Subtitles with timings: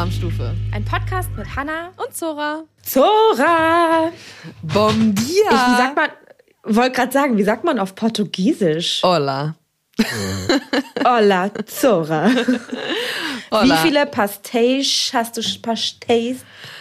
[0.00, 0.54] Alarmstufe.
[0.72, 2.62] Ein Podcast mit Hanna Und Zora.
[2.82, 4.10] Zora.
[4.62, 5.26] Bom dia.
[5.26, 6.08] Ich, wie sagt man,
[6.64, 9.02] wollte gerade sagen, wie sagt man auf Portugiesisch?
[9.02, 9.56] Hola.
[11.04, 12.30] Hola, Zora.
[13.50, 13.62] Hola.
[13.62, 16.38] Wie viele Pastéis hast du, Pastéis,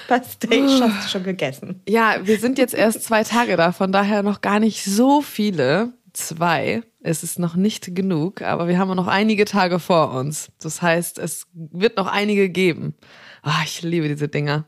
[0.08, 1.82] Pastéis hast du schon gegessen?
[1.90, 5.92] Ja, wir sind jetzt erst zwei Tage da, von daher noch gar nicht so viele.
[6.14, 6.84] Zwei.
[7.02, 10.52] Es ist noch nicht genug, aber wir haben noch einige Tage vor uns.
[10.62, 12.94] Das heißt, es wird noch einige geben.
[13.42, 14.68] Ah, ich liebe diese Dinger.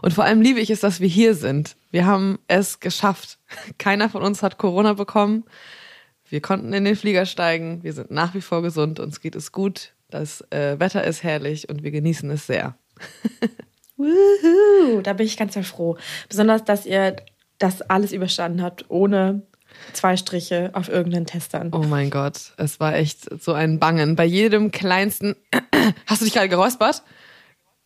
[0.00, 1.76] Und vor allem liebe ich es, dass wir hier sind.
[1.90, 3.38] Wir haben es geschafft.
[3.78, 5.44] Keiner von uns hat Corona bekommen.
[6.30, 7.82] Wir konnten in den Flieger steigen.
[7.82, 8.98] Wir sind nach wie vor gesund.
[8.98, 9.94] Uns geht es gut.
[10.10, 12.78] Das äh, Wetter ist herrlich und wir genießen es sehr.
[13.96, 15.98] Wuhu, da bin ich ganz sehr froh.
[16.28, 17.16] Besonders, dass ihr
[17.58, 19.42] das alles überstanden habt, ohne
[19.92, 21.70] zwei Striche auf irgendeinen Testern.
[21.72, 24.16] Oh mein Gott, es war echt so ein Bangen.
[24.16, 25.36] Bei jedem kleinsten.
[26.06, 27.02] Hast du dich gerade geräuspert?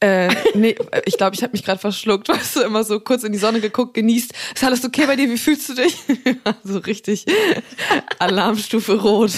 [0.03, 2.29] Äh, nee, ich glaube, ich habe mich gerade verschluckt.
[2.29, 4.33] Weißt du, immer so kurz in die Sonne geguckt, genießt.
[4.55, 5.31] Ist alles okay bei dir?
[5.31, 5.97] Wie fühlst du dich?
[6.65, 7.25] so richtig
[8.19, 9.33] Alarmstufe rot.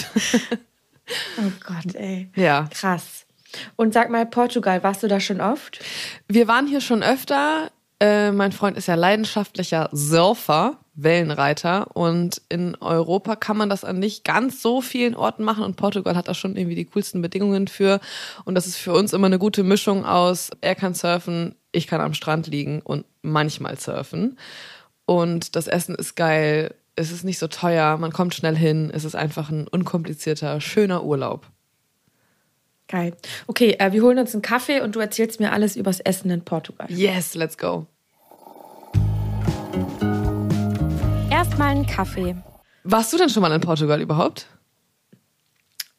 [1.37, 2.31] Oh Gott, ey.
[2.35, 2.67] Ja.
[2.73, 3.25] Krass.
[3.75, 5.79] Und sag mal, Portugal, warst du da schon oft?
[6.27, 7.69] Wir waren hier schon öfter.
[7.99, 11.95] Äh, mein Freund ist ja leidenschaftlicher Surfer, Wellenreiter.
[11.95, 15.63] Und in Europa kann man das an nicht ganz so vielen Orten machen.
[15.63, 17.99] Und Portugal hat da schon irgendwie die coolsten Bedingungen für.
[18.43, 22.01] Und das ist für uns immer eine gute Mischung aus, er kann surfen, ich kann
[22.01, 24.37] am Strand liegen und manchmal surfen.
[25.05, 26.73] Und das Essen ist geil.
[26.95, 27.97] Es ist nicht so teuer.
[27.97, 28.89] Man kommt schnell hin.
[28.93, 31.47] Es ist einfach ein unkomplizierter, schöner Urlaub.
[32.87, 33.13] Geil.
[33.47, 36.41] Okay, äh, wir holen uns einen Kaffee und du erzählst mir alles übers Essen in
[36.41, 36.87] Portugal.
[36.89, 37.87] Yes, let's go.
[41.31, 42.35] Erstmal einen Kaffee.
[42.83, 44.47] Warst du denn schon mal in Portugal überhaupt?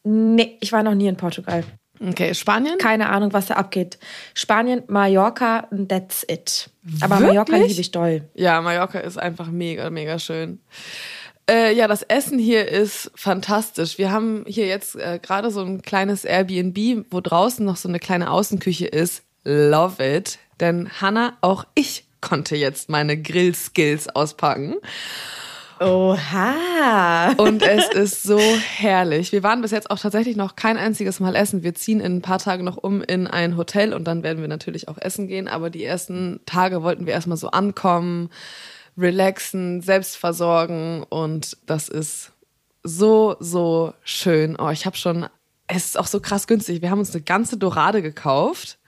[0.04, 1.64] Nee, ich war noch nie in Portugal.
[2.00, 2.78] Okay, Spanien?
[2.78, 3.98] Keine Ahnung, was da abgeht.
[4.34, 6.70] Spanien, Mallorca, that's it.
[7.00, 7.28] Aber Wirklich?
[7.28, 8.28] Mallorca liebe ich doll.
[8.34, 10.60] Ja, Mallorca ist einfach mega, mega schön.
[11.48, 13.98] Äh, ja, das Essen hier ist fantastisch.
[13.98, 18.00] Wir haben hier jetzt äh, gerade so ein kleines Airbnb, wo draußen noch so eine
[18.00, 19.22] kleine Außenküche ist.
[19.44, 20.38] Love it.
[20.58, 24.74] Denn Hannah, auch ich konnte jetzt meine Grill-Skills auspacken.
[25.78, 27.32] Oha.
[27.36, 29.30] Und es ist so herrlich.
[29.30, 31.62] Wir waren bis jetzt auch tatsächlich noch kein einziges Mal essen.
[31.62, 34.48] Wir ziehen in ein paar Tagen noch um in ein Hotel und dann werden wir
[34.48, 35.48] natürlich auch essen gehen.
[35.48, 38.30] Aber die ersten Tage wollten wir erstmal so ankommen,
[38.98, 42.32] relaxen, selbst versorgen und das ist
[42.82, 44.56] so, so schön.
[44.58, 45.26] Oh, ich habe schon,
[45.66, 46.82] es ist auch so krass günstig.
[46.82, 48.78] Wir haben uns eine ganze Dorade gekauft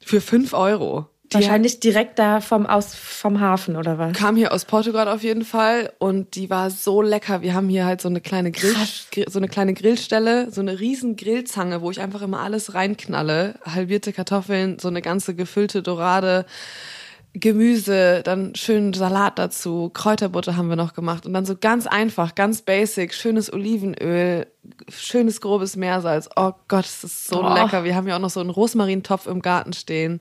[0.00, 1.06] für fünf Euro.
[1.32, 4.14] Die Wahrscheinlich direkt da vom, aus, vom Hafen, oder was?
[4.14, 7.40] kam hier aus Portugal auf jeden Fall und die war so lecker.
[7.40, 8.74] Wir haben hier halt so eine kleine Grill-
[9.28, 13.54] so eine kleine Grillstelle, so eine riesen Grillzange, wo ich einfach immer alles reinknalle.
[13.64, 16.46] Halbierte Kartoffeln, so eine ganze gefüllte Dorade,
[17.32, 22.34] Gemüse, dann schönen Salat dazu, Kräuterbutter haben wir noch gemacht und dann so ganz einfach,
[22.34, 24.46] ganz basic, schönes Olivenöl,
[24.88, 26.28] schönes grobes Meersalz.
[26.34, 27.54] Oh Gott, es ist so Oh.
[27.54, 27.84] lecker.
[27.84, 30.20] Wir haben ja auch noch so einen Rosmarintopf im Garten stehen.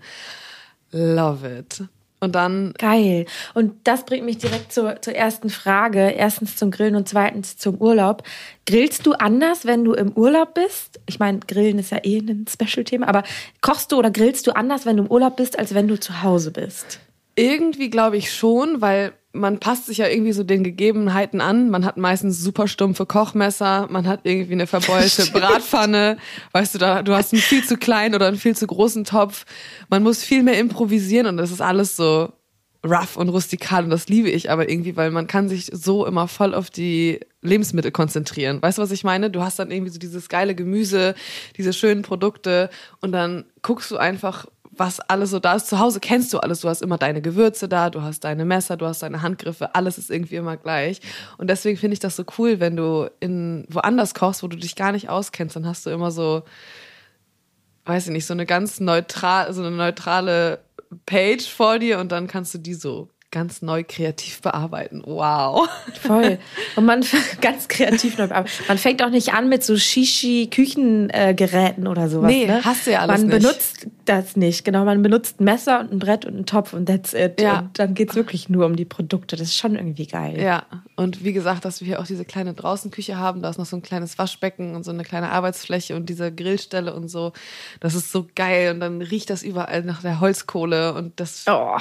[0.92, 1.84] Love it.
[2.20, 3.26] Und dann Geil.
[3.54, 6.10] Und das bringt mich direkt zur, zur ersten Frage.
[6.10, 8.24] Erstens zum Grillen und zweitens zum Urlaub.
[8.66, 11.00] Grillst du anders, wenn du im Urlaub bist?
[11.06, 13.24] Ich meine, Grillen ist ja eh ein Special-Thema, aber
[13.62, 16.22] kochst du oder grillst du anders, wenn du im Urlaub bist, als wenn du zu
[16.22, 17.00] Hause bist?
[17.40, 21.70] Irgendwie glaube ich schon, weil man passt sich ja irgendwie so den Gegebenheiten an.
[21.70, 26.18] Man hat meistens super stumpfe Kochmesser, man hat irgendwie eine verbeulte Bratpfanne,
[26.52, 29.46] weißt du, da, du hast einen viel zu kleinen oder einen viel zu großen Topf.
[29.90, 32.34] Man muss viel mehr improvisieren und das ist alles so
[32.86, 36.28] rough und rustikal und das liebe ich aber irgendwie, weil man kann sich so immer
[36.28, 38.62] voll auf die Lebensmittel konzentrieren.
[38.62, 39.30] Weißt du, was ich meine?
[39.30, 41.14] Du hast dann irgendwie so dieses geile Gemüse,
[41.58, 42.70] diese schönen Produkte
[43.02, 44.48] und dann guckst du einfach,
[44.80, 45.68] was alles so da ist.
[45.68, 46.62] Zu Hause kennst du alles.
[46.62, 49.98] Du hast immer deine Gewürze da, du hast deine Messer, du hast deine Handgriffe, alles
[49.98, 51.02] ist irgendwie immer gleich.
[51.38, 54.76] Und deswegen finde ich das so cool, wenn du in woanders kochst, wo du dich
[54.76, 56.44] gar nicht auskennst, dann hast du immer so,
[57.86, 60.60] weiß ich nicht, so eine ganz neutral, so eine neutrale
[61.06, 65.02] Page vor dir und dann kannst du die so ganz neu kreativ bearbeiten.
[65.06, 65.70] Wow.
[66.02, 66.40] Voll.
[66.76, 67.06] Und man
[67.42, 68.48] ganz kreativ neu ab.
[68.68, 72.32] Man fängt auch nicht an mit so Shishi-Küchengeräten oder sowas.
[72.32, 72.62] Nee, ne?
[72.64, 73.42] hast du ja alles Man nicht.
[73.42, 74.66] benutzt das nicht.
[74.66, 77.40] Genau, man benutzt ein Messer und ein Brett und einen Topf und that's it.
[77.40, 77.60] Ja.
[77.60, 79.36] Und dann geht's wirklich nur um die Produkte.
[79.36, 80.42] Das ist schon irgendwie geil.
[80.42, 80.64] Ja,
[80.96, 83.76] und wie gesagt, dass wir hier auch diese kleine Draußenküche haben, da ist noch so
[83.76, 87.34] ein kleines Waschbecken und so eine kleine Arbeitsfläche und diese Grillstelle und so.
[87.80, 91.78] Das ist so geil und dann riecht das überall nach der Holzkohle und das Oh.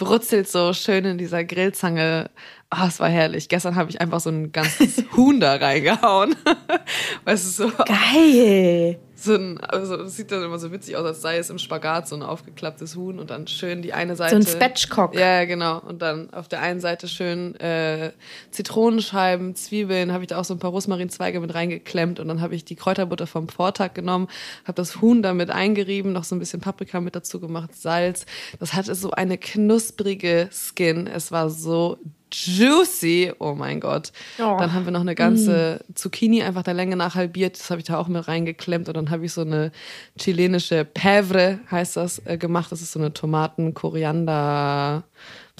[0.00, 2.30] Brutzelt so schön in dieser Grillzange
[2.72, 3.48] Ah, es war herrlich.
[3.48, 6.36] Gestern habe ich einfach so ein ganzes Huhn da reingehauen.
[7.24, 7.72] weißt du, so.
[7.84, 9.00] Geil.
[9.16, 12.06] So ein, also das sieht dann immer so witzig aus, als sei es im Spagat
[12.06, 14.40] so ein aufgeklapptes Huhn und dann schön die eine Seite.
[14.40, 15.16] So ein Spatchcock.
[15.16, 15.80] Ja, genau.
[15.80, 18.12] Und dann auf der einen Seite schön äh,
[18.52, 22.54] Zitronenscheiben, Zwiebeln, habe ich da auch so ein paar Rosmarinzweige mit reingeklemmt und dann habe
[22.54, 24.28] ich die Kräuterbutter vom Vortag genommen,
[24.62, 28.26] habe das Huhn damit eingerieben, noch so ein bisschen Paprika mit dazu gemacht, Salz.
[28.60, 31.08] Das hatte so eine knusprige Skin.
[31.08, 31.98] Es war so
[32.32, 33.32] juicy.
[33.38, 34.12] Oh mein Gott.
[34.38, 34.56] Oh.
[34.58, 37.58] Dann haben wir noch eine ganze Zucchini einfach der Länge nach halbiert.
[37.58, 38.88] Das habe ich da auch mit reingeklemmt.
[38.88, 39.72] Und dann habe ich so eine
[40.18, 42.72] chilenische Pevre, heißt das, äh, gemacht.
[42.72, 45.04] Das ist so eine Tomaten, Koriander,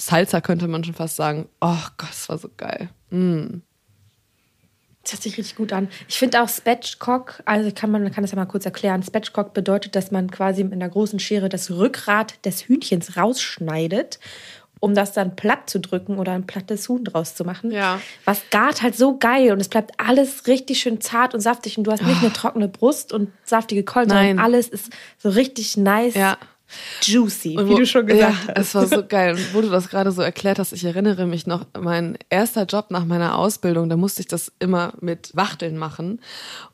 [0.01, 1.47] Salsa könnte man schon fast sagen.
[1.61, 2.89] Oh Gott, das war so geil.
[3.11, 3.61] Mm.
[5.03, 5.89] Das hört sich richtig gut an.
[6.07, 9.01] Ich finde auch Spatchcock, also kann man kann das ja mal kurz erklären.
[9.01, 14.19] Spatchcock bedeutet, dass man quasi in einer großen Schere das Rückgrat des Hühnchens rausschneidet,
[14.81, 17.71] um das dann platt zu drücken oder ein plattes Huhn draus zu machen.
[17.71, 18.01] Ja.
[18.25, 21.85] Was gart halt so geil und es bleibt alles richtig schön zart und saftig und
[21.85, 24.09] du hast nicht eine trockene Brust und saftige Nein.
[24.09, 26.37] sondern alles ist so richtig nice, Ja.
[27.03, 28.57] juicy, Und wie wo- du schon gesagt ja, hast.
[28.57, 29.35] Es war so geil.
[29.35, 32.87] Und wo du das gerade so erklärt hast, ich erinnere mich noch, mein erster Job
[32.89, 36.21] nach meiner Ausbildung, da musste ich das immer mit Wachteln machen.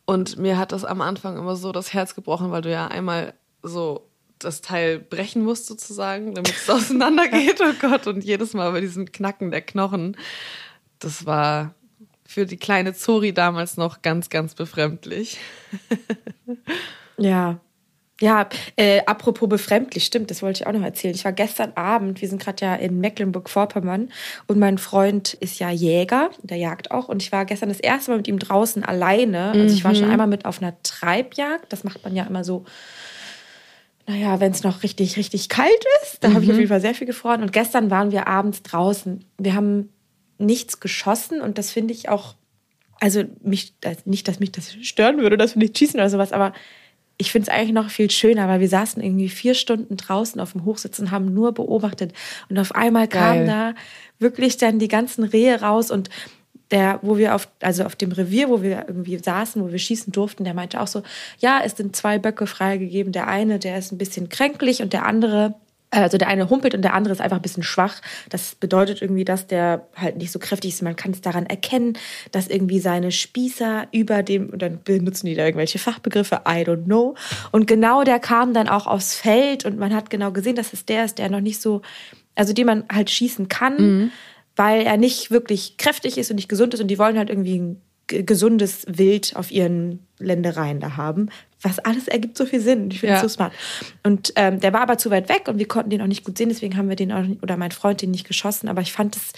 [0.06, 3.33] Und mir hat das am Anfang immer so das Herz gebrochen, weil du ja einmal
[3.63, 4.06] so
[4.39, 7.60] das Teil brechen musst sozusagen, damit es auseinandergeht.
[7.62, 8.07] Oh Gott.
[8.07, 10.18] Und jedes Mal bei diesem Knacken der Knochen,
[11.00, 11.74] das war
[12.25, 15.38] für die kleine Zori damals noch ganz, ganz befremdlich.
[17.19, 17.60] Ja.
[18.19, 21.13] Ja, äh, apropos befremdlich, stimmt, das wollte ich auch noch erzählen.
[21.13, 24.10] Ich war gestern Abend, wir sind gerade ja in Mecklenburg-Vorpommern
[24.48, 28.10] und mein Freund ist ja Jäger, der jagt auch und ich war gestern das erste
[28.10, 29.51] Mal mit ihm draußen alleine.
[29.51, 32.66] Also ich war schon einmal mit auf einer Treibjagd, das macht man ja immer so,
[34.07, 36.95] naja, wenn es noch richtig, richtig kalt ist, da habe ich auf jeden Fall sehr
[36.95, 39.25] viel gefroren und gestern waren wir abends draußen.
[39.38, 39.89] Wir haben
[40.38, 42.36] nichts geschossen und das finde ich auch
[43.00, 46.31] also mich, also nicht, dass mich das stören würde, dass wir nicht schießen oder sowas,
[46.31, 46.54] aber
[47.19, 50.51] ich finde es eigentlich noch viel schöner, weil wir saßen irgendwie vier Stunden draußen auf
[50.51, 52.13] dem Hochsitz und haben nur beobachtet.
[52.48, 53.74] Und auf einmal kamen Geil.
[53.74, 53.75] da
[54.19, 56.09] wirklich dann die ganzen Rehe raus und
[56.72, 60.12] der, wo wir auf, also auf dem Revier, wo wir irgendwie saßen, wo wir schießen
[60.12, 61.04] durften, der meinte auch so,
[61.40, 63.12] ja, es sind zwei Böcke freigegeben.
[63.14, 65.56] Der eine, der ist ein bisschen kränklich und der andere,
[65.92, 68.02] also der eine humpelt und der andere ist einfach ein bisschen schwach.
[68.30, 70.81] Das bedeutet irgendwie, dass der halt nicht so kräftig ist.
[70.81, 71.98] Man kann es daran erkennen,
[72.31, 76.84] dass irgendwie seine Spießer über dem, und dann benutzen die da irgendwelche Fachbegriffe, I don't
[76.84, 77.16] know.
[77.52, 80.86] Und genau der kam dann auch aufs Feld und man hat genau gesehen, dass es
[80.86, 81.81] der ist, der noch nicht so,
[82.36, 84.12] also den man halt schießen kann,
[84.57, 87.57] weil er nicht wirklich kräftig ist und nicht gesund ist und die wollen halt irgendwie
[87.59, 91.30] ein gesundes Wild auf ihren Ländereien da haben.
[91.62, 92.89] Was alles ergibt so viel Sinn.
[92.92, 93.27] Ich finde es Ja.
[93.27, 93.54] so smart.
[94.04, 96.38] Und ähm, der war aber zu weit weg und wir konnten den auch nicht gut
[96.38, 98.69] sehen, deswegen haben wir den auch nicht, oder mein Freund den nicht geschossen.
[98.69, 99.33] Aber ich fand es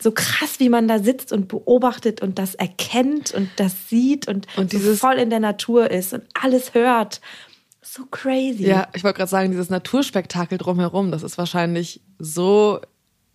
[0.00, 4.46] so krass, wie man da sitzt und beobachtet und das erkennt und das sieht und,
[4.56, 7.20] Und so dieses- voll in der Natur ist und alles hört.
[7.82, 8.66] So crazy.
[8.66, 12.80] Ja, ich wollte gerade sagen, dieses Naturspektakel drumherum, das ist wahrscheinlich so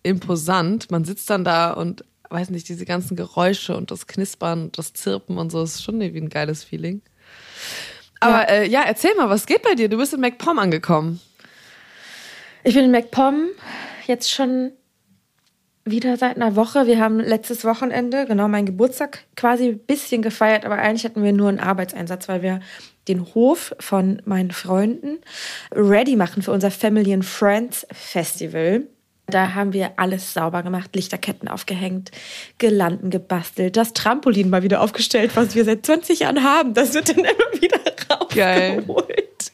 [0.02, 0.90] imposant.
[0.90, 4.92] Man sitzt dann da und weiß nicht, diese ganzen Geräusche und das Knispern und das
[4.92, 7.02] Zirpen und so, ist schon irgendwie ein geiles Feeling.
[8.20, 9.88] Aber ja, äh, ja erzähl mal, was geht bei dir?
[9.88, 11.20] Du bist in MacPom angekommen.
[12.64, 13.48] Ich bin in MacPom
[14.06, 14.72] jetzt schon
[15.84, 16.86] wieder seit einer Woche.
[16.86, 21.32] Wir haben letztes Wochenende, genau meinen Geburtstag, quasi ein bisschen gefeiert, aber eigentlich hatten wir
[21.32, 22.60] nur einen Arbeitseinsatz, weil wir
[23.06, 25.18] den Hof von meinen Freunden
[25.72, 28.86] ready machen für unser Family and Friends Festival.
[29.30, 32.10] Da haben wir alles sauber gemacht, Lichterketten aufgehängt,
[32.56, 36.72] Girlanden gebastelt, das Trampolin mal wieder aufgestellt, was wir seit 20 Jahren haben.
[36.72, 37.78] Das wird dann immer wieder
[38.34, 38.78] Geil.
[38.78, 39.52] rausgeholt.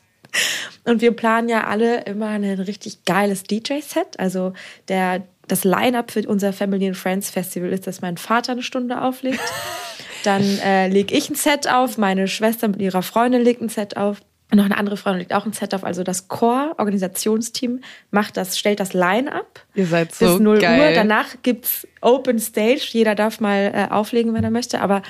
[0.85, 4.19] Und wir planen ja alle immer ein richtig geiles DJ-Set.
[4.19, 4.53] Also
[4.89, 9.01] der, das Line-Up für unser Family and Friends Festival ist, dass mein Vater eine Stunde
[9.01, 9.41] auflegt.
[10.25, 13.97] Dann äh, lege ich ein Set auf, meine Schwester mit ihrer Freundin legt ein Set
[13.97, 14.21] auf.
[14.55, 15.83] Und noch eine andere Freundin legt auch ein Set auf.
[15.83, 17.81] Also das Core-Organisationsteam
[18.13, 20.81] macht das, stellt das Line-Up Ihr seid so bis 0 geil.
[20.81, 20.95] Uhr.
[20.95, 22.87] Danach gibt's Open Stage.
[22.93, 24.81] Jeder darf mal äh, auflegen, wenn er möchte.
[24.81, 25.03] Aber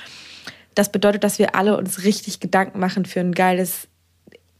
[0.75, 3.87] das bedeutet, dass wir alle uns richtig Gedanken machen für ein geiles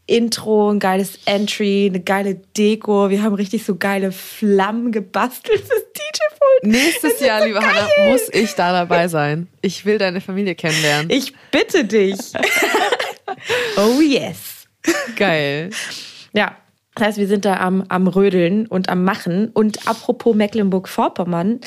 [0.05, 3.09] Intro, ein geiles Entry, eine geile Deko.
[3.09, 6.71] Wir haben richtig so geile Flammen gebastelt fürs DJ-Pult.
[6.71, 9.47] Nächstes Jahr, liebe Hanna, muss ich da dabei sein.
[9.63, 11.09] Ich will deine Familie kennenlernen.
[11.09, 12.19] Ich bitte dich.
[13.77, 14.54] oh yes.
[15.15, 15.69] Geil.
[16.33, 16.55] Ja.
[16.95, 19.49] Das heißt, wir sind da am, am Rödeln und am Machen.
[19.49, 21.59] Und apropos Mecklenburg-Vorpommern,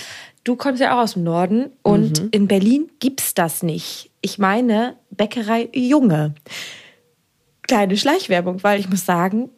[0.44, 4.10] du kommst ja auch aus dem Norden und in Berlin gibt's das nicht.
[4.22, 6.34] Ich meine Bäckerei Junge.
[7.62, 9.50] Kleine Schleichwerbung, weil ich muss sagen,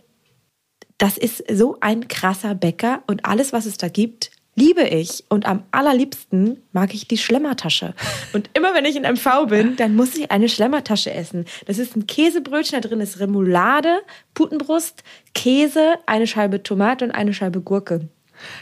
[0.98, 5.24] das ist so ein krasser Bäcker und alles, was es da gibt, liebe ich.
[5.28, 7.94] Und am allerliebsten mag ich die Schlemmertasche.
[8.32, 11.46] Und immer wenn ich in MV bin, dann muss ich eine Schlemmertasche essen.
[11.66, 14.00] Das ist ein Käsebrötchen, da drin ist Remoulade,
[14.34, 15.02] Putenbrust,
[15.34, 18.08] Käse, eine Scheibe Tomate und eine Scheibe Gurke.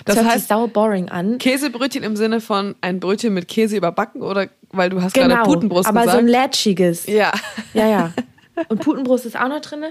[0.04, 1.38] Das, das hört heißt, sich sau boring an.
[1.38, 5.42] Käsebrötchen im Sinne von ein Brötchen mit Käse überbacken oder weil du hast genau, gerade
[5.50, 6.18] Putenbrust aber gesagt.
[6.18, 7.06] aber so ein lätschiges.
[7.06, 7.32] Ja.
[7.74, 8.12] Ja, ja.
[8.68, 9.84] Und Putenbrust ist auch noch drin.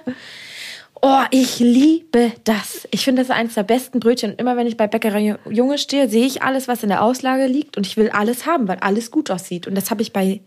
[1.02, 2.88] Oh, ich liebe das.
[2.92, 4.32] Ich finde das eines der besten Brötchen.
[4.32, 7.46] Und immer wenn ich bei Bäckerei Junge stehe, sehe ich alles, was in der Auslage
[7.46, 9.68] liegt und ich will alles haben, weil alles gut aussieht.
[9.68, 10.42] Und das habe ich bei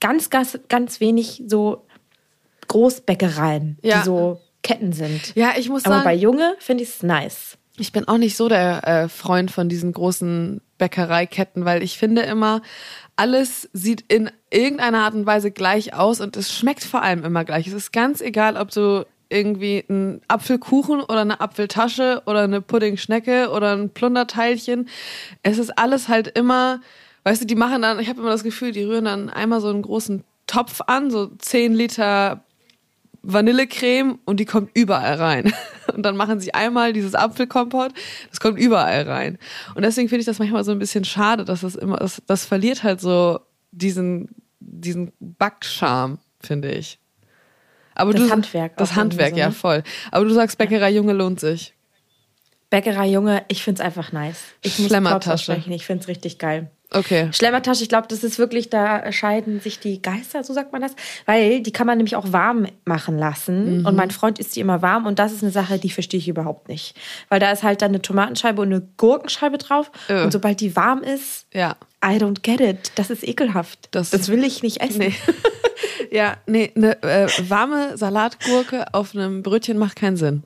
[0.00, 1.86] ganz, ganz, ganz wenig so
[2.68, 3.98] Großbäckereien, ja.
[3.98, 5.34] die so Ketten sind.
[5.34, 6.06] Ja, ich muss Aber sagen.
[6.06, 7.58] Aber bei Junge finde ich es nice.
[7.76, 12.22] Ich bin auch nicht so der äh, Freund von diesen großen Bäckereiketten, weil ich finde
[12.22, 12.62] immer,
[13.16, 17.44] alles sieht in irgendeiner Art und Weise gleich aus und es schmeckt vor allem immer
[17.44, 17.66] gleich.
[17.66, 23.50] Es ist ganz egal, ob du irgendwie einen Apfelkuchen oder eine Apfeltasche oder eine Puddingschnecke
[23.50, 24.88] oder ein Plunderteilchen.
[25.42, 26.80] Es ist alles halt immer,
[27.24, 29.68] weißt du, die machen dann, ich habe immer das Gefühl, die rühren dann einmal so
[29.68, 32.44] einen großen Topf an, so 10 Liter
[33.22, 35.52] Vanillecreme und die kommt überall rein.
[35.94, 37.92] Und dann machen sie einmal dieses Apfelkompott,
[38.30, 39.38] das kommt überall rein.
[39.74, 42.46] Und deswegen finde ich das manchmal so ein bisschen schade, dass das immer, das, das
[42.46, 43.38] verliert halt so
[43.70, 46.98] diesen, diesen Backscham, finde ich.
[47.94, 48.76] Aber das du, Handwerk.
[48.76, 49.40] Das Handwerk, so, ne?
[49.40, 49.82] ja, voll.
[50.10, 51.74] Aber du sagst, Bäckerei Junge lohnt sich.
[52.70, 54.42] Bäckerei Junge, ich finde es einfach nice.
[54.62, 55.62] Ich muss Schlemmertasche.
[55.68, 56.70] Ich finde es richtig geil.
[56.94, 57.28] Okay.
[57.32, 60.92] Schlemmertasche, ich glaube, das ist wirklich, da scheiden sich die Geister, so sagt man das.
[61.26, 63.80] Weil die kann man nämlich auch warm machen lassen.
[63.80, 63.86] Mhm.
[63.86, 65.06] Und mein Freund isst die immer warm.
[65.06, 66.96] Und das ist eine Sache, die verstehe ich überhaupt nicht.
[67.28, 69.90] Weil da ist halt dann eine Tomatenscheibe und eine Gurkenscheibe drauf.
[70.08, 70.22] Öh.
[70.22, 71.76] Und sobald die warm ist, ja.
[72.04, 72.92] I don't get it.
[72.94, 73.88] Das ist ekelhaft.
[73.90, 74.98] Das, das will ich nicht essen.
[74.98, 75.14] Nee.
[76.10, 80.44] ja, nee, eine äh, warme Salatgurke auf einem Brötchen macht keinen Sinn.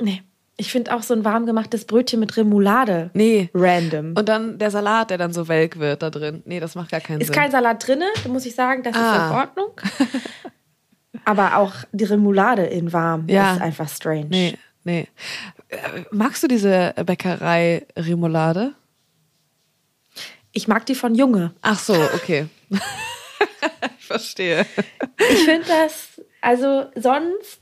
[0.00, 0.22] Nee.
[0.60, 3.10] Ich finde auch so ein warm gemachtes Brötchen mit Remoulade.
[3.14, 3.48] Nee.
[3.54, 4.14] Random.
[4.16, 6.42] Und dann der Salat, der dann so welk wird da drin.
[6.46, 7.34] Nee, das macht gar keinen ist Sinn.
[7.34, 8.98] Ist kein Salat drin, muss ich sagen, das ah.
[8.98, 9.80] ist in Ordnung.
[11.24, 13.54] Aber auch die Remoulade in warm ja.
[13.54, 14.26] ist einfach strange.
[14.30, 15.06] Nee, nee.
[16.10, 18.74] Magst du diese Bäckerei Remoulade?
[20.52, 21.54] Ich mag die von Junge.
[21.62, 22.48] Ach so, okay.
[23.98, 24.66] ich verstehe.
[25.30, 27.60] Ich finde das, also sonst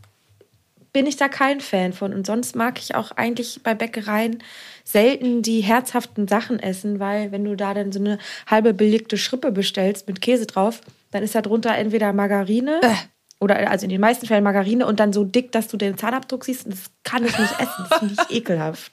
[0.96, 2.14] bin ich da kein Fan von.
[2.14, 4.42] Und sonst mag ich auch eigentlich bei Bäckereien
[4.82, 9.52] selten die herzhaften Sachen essen, weil wenn du da dann so eine halbe belegte Schrippe
[9.52, 12.94] bestellst mit Käse drauf, dann ist da drunter entweder Margarine äh.
[13.40, 16.46] oder also in den meisten Fällen Margarine und dann so dick, dass du den Zahnabdruck
[16.46, 16.66] siehst.
[16.66, 17.86] Das kann ich nicht essen.
[17.90, 18.92] Das finde ich ekelhaft.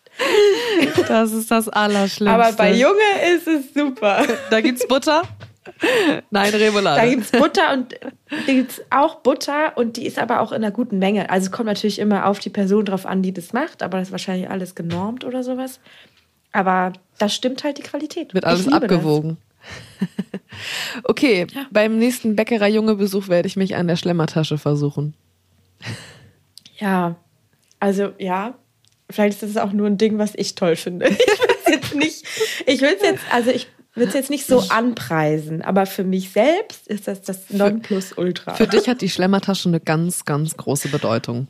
[1.07, 2.35] Das ist das Allerschlimmste.
[2.37, 4.27] Aber bei Junge ist es super.
[4.49, 5.21] Da gibt's Butter?
[6.29, 7.01] Nein, Remoulade.
[7.01, 7.93] Da gibt es Butter und
[8.29, 11.29] da gibt auch Butter und die ist aber auch in einer guten Menge.
[11.29, 14.09] Also es kommt natürlich immer auf die Person drauf an, die das macht, aber das
[14.09, 15.79] ist wahrscheinlich alles genormt oder sowas.
[16.51, 18.33] Aber das stimmt halt die Qualität.
[18.33, 19.37] Wird alles abgewogen.
[21.03, 21.65] okay, ja.
[21.71, 25.13] beim nächsten Bäckerei-Junge-Besuch werde ich mich an der Schlemmertasche versuchen.
[26.77, 27.15] Ja,
[27.79, 28.55] also ja,
[29.09, 31.09] vielleicht ist das auch nur ein Ding, was ich toll finde.
[31.65, 32.25] Ich will es jetzt nicht,
[32.67, 36.31] ich will es jetzt, also ich würde es jetzt nicht so anpreisen, aber für mich
[36.31, 38.55] selbst ist das das Nonplusultra.
[38.55, 41.47] Für dich hat die Schlemmertasche eine ganz, ganz große Bedeutung.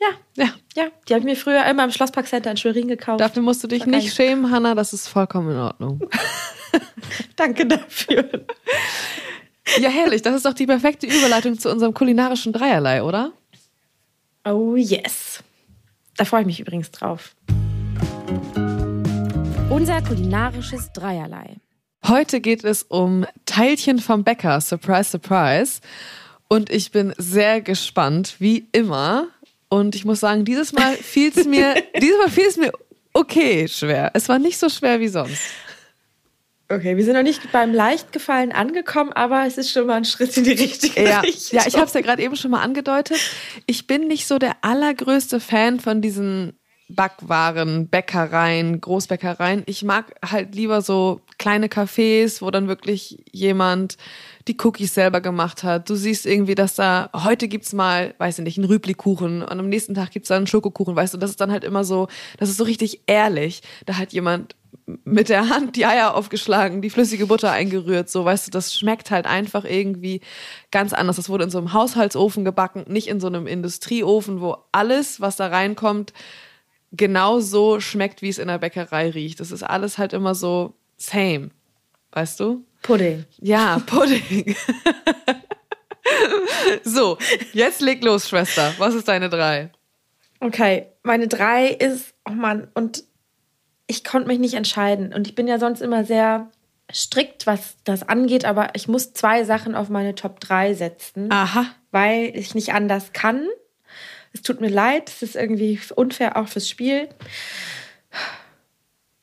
[0.00, 0.84] Ja, ja, ja.
[1.08, 3.20] Die habe ich mir früher immer im Schlossparkcenter in Schwerin gekauft.
[3.20, 6.00] Dafür musst du dich nicht schämen, Hanna, das ist vollkommen in Ordnung.
[7.36, 8.28] Danke dafür.
[9.78, 10.22] Ja, herrlich.
[10.22, 13.32] Das ist doch die perfekte Überleitung zu unserem kulinarischen Dreierlei, oder?
[14.44, 15.42] Oh yes.
[16.16, 17.34] Da freue ich mich übrigens drauf.
[19.70, 21.58] Unser kulinarisches Dreierlei.
[22.04, 24.60] Heute geht es um Teilchen vom Bäcker.
[24.60, 25.80] Surprise, surprise.
[26.48, 29.28] Und ich bin sehr gespannt, wie immer.
[29.68, 32.72] Und ich muss sagen, dieses Mal fiel es mir, dieses Mal fiel es mir
[33.12, 34.10] okay schwer.
[34.14, 35.40] Es war nicht so schwer wie sonst.
[36.68, 40.36] Okay, wir sind noch nicht beim Leichtgefallen angekommen, aber es ist schon mal ein Schritt
[40.36, 41.60] in die richtige ja, Richtung.
[41.60, 43.20] Ja, ich habe es ja gerade eben schon mal angedeutet.
[43.66, 46.59] Ich bin nicht so der allergrößte Fan von diesen
[46.94, 49.62] Backwaren, Bäckereien, Großbäckereien.
[49.66, 53.96] Ich mag halt lieber so kleine Cafés, wo dann wirklich jemand
[54.48, 55.88] die Cookies selber gemacht hat.
[55.88, 59.68] Du siehst irgendwie, dass da heute gibt's mal, weiß ich nicht, einen Rüblikuchen und am
[59.68, 62.48] nächsten Tag gibt's dann einen Schokokuchen, weißt du, das ist dann halt immer so, das
[62.48, 63.62] ist so richtig ehrlich.
[63.86, 64.56] Da hat jemand
[65.04, 69.10] mit der Hand die Eier aufgeschlagen, die flüssige Butter eingerührt, so, weißt du, das schmeckt
[69.10, 70.20] halt einfach irgendwie
[70.70, 71.16] ganz anders.
[71.16, 75.36] Das wurde in so einem Haushaltsofen gebacken, nicht in so einem Industrieofen, wo alles, was
[75.36, 76.12] da reinkommt,
[76.92, 79.40] genau so schmeckt, wie es in der Bäckerei riecht.
[79.40, 81.50] Das ist alles halt immer so same.
[82.12, 82.64] Weißt du?
[82.82, 83.24] Pudding.
[83.38, 84.54] Ja, Pudding.
[86.84, 87.18] so,
[87.52, 88.74] jetzt leg los, Schwester.
[88.78, 89.70] Was ist deine drei?
[90.40, 93.04] Okay, meine drei ist, oh Mann, und
[93.86, 95.12] ich konnte mich nicht entscheiden.
[95.12, 96.50] Und ich bin ja sonst immer sehr
[96.92, 101.66] strikt, was das angeht, aber ich muss zwei Sachen auf meine Top 3 setzen, Aha.
[101.90, 103.46] weil ich nicht anders kann.
[104.32, 107.08] Es tut mir leid, es ist irgendwie unfair auch fürs Spiel.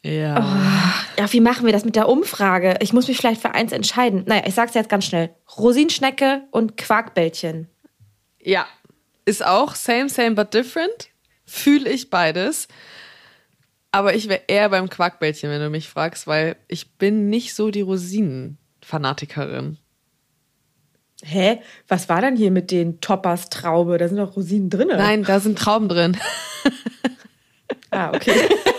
[0.03, 1.03] Ja.
[1.17, 2.75] Ja, wie machen wir das mit der Umfrage?
[2.81, 4.23] Ich muss mich vielleicht für eins entscheiden.
[4.25, 5.31] Naja, ich sag's jetzt ganz schnell.
[5.57, 7.67] Rosinschnecke und Quarkbällchen.
[8.41, 8.65] Ja.
[9.25, 11.09] Ist auch same, same, but different.
[11.45, 12.67] Fühle ich beides.
[13.91, 17.71] Aber ich wäre eher beim Quarkbällchen, wenn du mich fragst, weil ich bin nicht so
[17.71, 19.77] die Rosinen-Fanatikerin.
[21.24, 21.59] Hä?
[21.88, 23.97] Was war denn hier mit den Toppers Traube?
[23.97, 24.89] Da sind doch Rosinen drin.
[24.89, 26.17] Nein, da sind Trauben drin.
[27.89, 28.33] Ah, okay.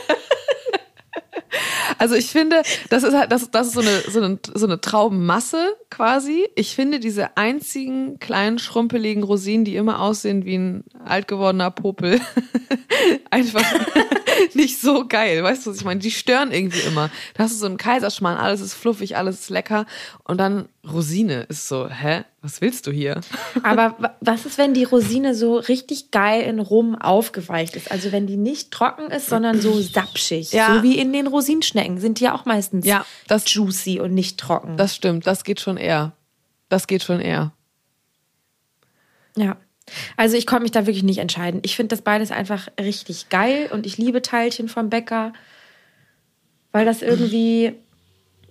[2.01, 4.81] Also ich finde, das ist halt, das, das ist so eine, so eine, so eine
[4.81, 6.47] Traubenmasse quasi.
[6.55, 12.21] Ich finde diese einzigen kleinen schrumpeligen Rosinen, die immer aussehen wie ein alt gewordener Popel,
[13.31, 13.65] einfach
[14.55, 15.43] nicht so geil.
[15.43, 15.99] Weißt du, was ich meine?
[15.99, 17.11] Die stören irgendwie immer.
[17.35, 19.85] Da hast du so einen Kaiserschmarrn, alles ist fluffig, alles ist lecker.
[20.23, 22.25] Und dann Rosine ist so, hä?
[22.43, 23.21] Was willst du hier?
[23.63, 27.91] Aber wa- was ist, wenn die Rosine so richtig geil in Rum aufgeweicht ist?
[27.91, 30.53] Also wenn die nicht trocken ist, sondern so sapschig.
[30.53, 30.77] Ja.
[30.77, 34.39] So wie in den Rosinschnecken sind die ja auch meistens Ja, das- juicy und nicht
[34.39, 34.77] trocken.
[34.77, 36.13] Das stimmt, das geht schon eher.
[36.69, 37.53] Das geht schon eher.
[39.37, 39.57] Ja.
[40.17, 41.61] Also ich konnte mich da wirklich nicht entscheiden.
[41.65, 45.33] Ich finde das beides einfach richtig geil und ich liebe Teilchen vom Bäcker,
[46.73, 47.73] weil das irgendwie,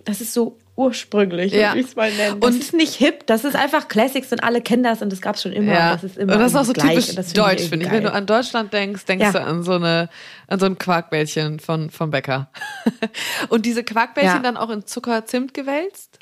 [0.04, 1.70] das ist so ursprünglich, Ja.
[1.70, 2.40] würde ich es mal nennen.
[2.40, 5.20] Das Und- ist nicht hip, das ist einfach Classics und alle kennen das und das
[5.20, 5.72] gab es schon immer.
[5.72, 7.90] Ja, das ist immer und das ist auch so typisch das deutsch, finde ich.
[7.92, 9.32] Wenn du an Deutschland denkst, denkst Ja.
[9.32, 10.08] du an so eine,
[10.46, 12.50] an so ein Quarkbällchen von, vom Bäcker.
[13.48, 14.42] und diese Quarkbällchen Ja.
[14.42, 16.18] dann auch in Zucker, Zimt gewälzt?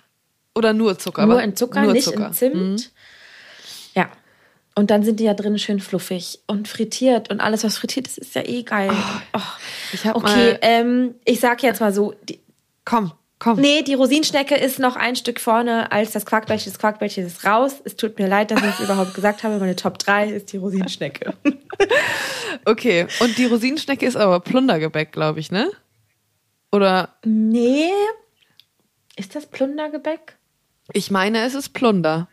[0.54, 1.26] Oder nur Zucker?
[1.26, 2.28] Nur in Zucker, nur nicht Zucker.
[2.28, 2.54] in Zimt.
[2.56, 2.76] Mhm.
[3.94, 4.08] Ja.
[4.74, 8.18] Und dann sind die ja drin schön fluffig und frittiert und alles, was frittiert ist,
[8.18, 8.90] ist ja eh geil.
[9.34, 9.40] Oh.
[9.92, 12.40] Ich hab Okay, ähm, ich sag jetzt mal so, die,
[12.84, 13.60] komm, komm.
[13.60, 16.72] Nee, die Rosinschnecke ist noch ein Stück vorne als das Quarkbällchen.
[16.72, 17.80] Das Quarkbällchen ist raus.
[17.84, 19.58] Es tut mir leid, dass ich es überhaupt gesagt habe.
[19.58, 21.34] Meine Top 3 ist die Rosinschnecke.
[22.64, 25.70] Okay, und die Rosinenschnecke ist aber Plundergebäck, glaube ich, ne?
[26.72, 27.90] Oder nee.
[29.16, 30.36] Ist das Plundergebäck?
[30.92, 32.28] ich meine, es ist Plunder.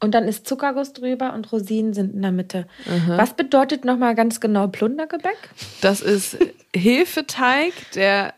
[0.00, 2.68] Und dann ist Zuckerguss drüber und Rosinen sind in der Mitte.
[3.08, 5.50] Was bedeutet nochmal ganz genau Plundergebäck?
[5.80, 6.36] Das ist
[6.74, 8.32] Hefeteig, der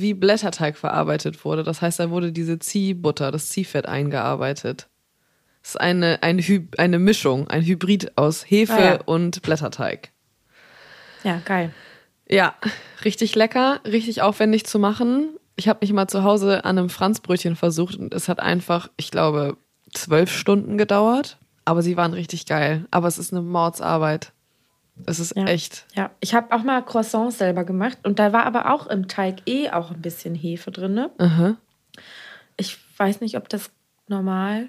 [0.00, 1.62] wie Blätterteig verarbeitet wurde.
[1.62, 4.88] Das heißt, da wurde diese Ziehbutter, das Ziehfett eingearbeitet.
[5.62, 9.00] Das ist eine, eine, Hy eine Mischung, ein Hybrid aus Hefe Ah, ja.
[9.04, 10.12] und Blätterteig.
[11.24, 11.72] Ja, geil.
[12.28, 12.54] Ja,
[13.04, 15.36] richtig lecker, richtig aufwendig zu machen.
[15.56, 19.10] Ich habe mich mal zu Hause an einem Franzbrötchen versucht und es hat einfach, ich
[19.10, 19.56] glaube,
[19.92, 21.38] zwölf Stunden gedauert.
[21.64, 22.86] Aber sie waren richtig geil.
[22.92, 24.32] Aber es ist eine Mordsarbeit.
[25.04, 25.44] Es ist Ja.
[25.46, 25.84] echt.
[25.94, 29.36] Ja, ich habe auch mal Croissants selber gemacht und da war aber auch im Teig
[29.46, 30.94] eh auch ein bisschen Hefe drin.
[30.94, 31.10] Ne?
[31.18, 31.56] Aha.
[32.56, 33.70] Ich weiß nicht, ob das
[34.08, 34.68] normal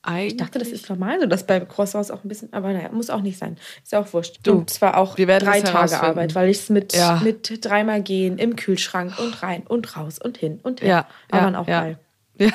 [0.00, 0.32] Eigentlich.
[0.32, 3.10] Ich dachte, das ist normal, so dass bei Croissants auch ein bisschen, aber naja, muss
[3.10, 3.58] auch nicht sein.
[3.82, 4.38] Ist ja auch wurscht.
[4.44, 6.00] Du, und zwar auch drei Tage.
[6.00, 7.20] Arbeit, weil ich es mit, Ja.
[7.22, 10.88] mit dreimal gehen im Kühlschrank und rein und raus und hin und her.
[10.88, 10.98] Ja,
[11.30, 11.98] aber ja, dann auch geil.
[12.40, 12.50] Ja,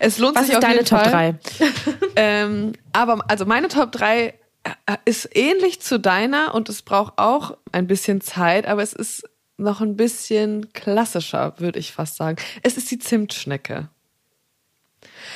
[0.00, 1.38] es lohnt Was sich ist auf deine jeden Top Fall.
[1.58, 1.66] 3?
[2.16, 4.34] Ähm, aber also meine Top 3
[5.04, 9.24] ist ähnlich zu deiner und es braucht auch ein bisschen Zeit, aber es ist
[9.56, 12.36] noch ein bisschen klassischer, würde ich fast sagen.
[12.62, 13.88] Es ist die Zimtschnecke.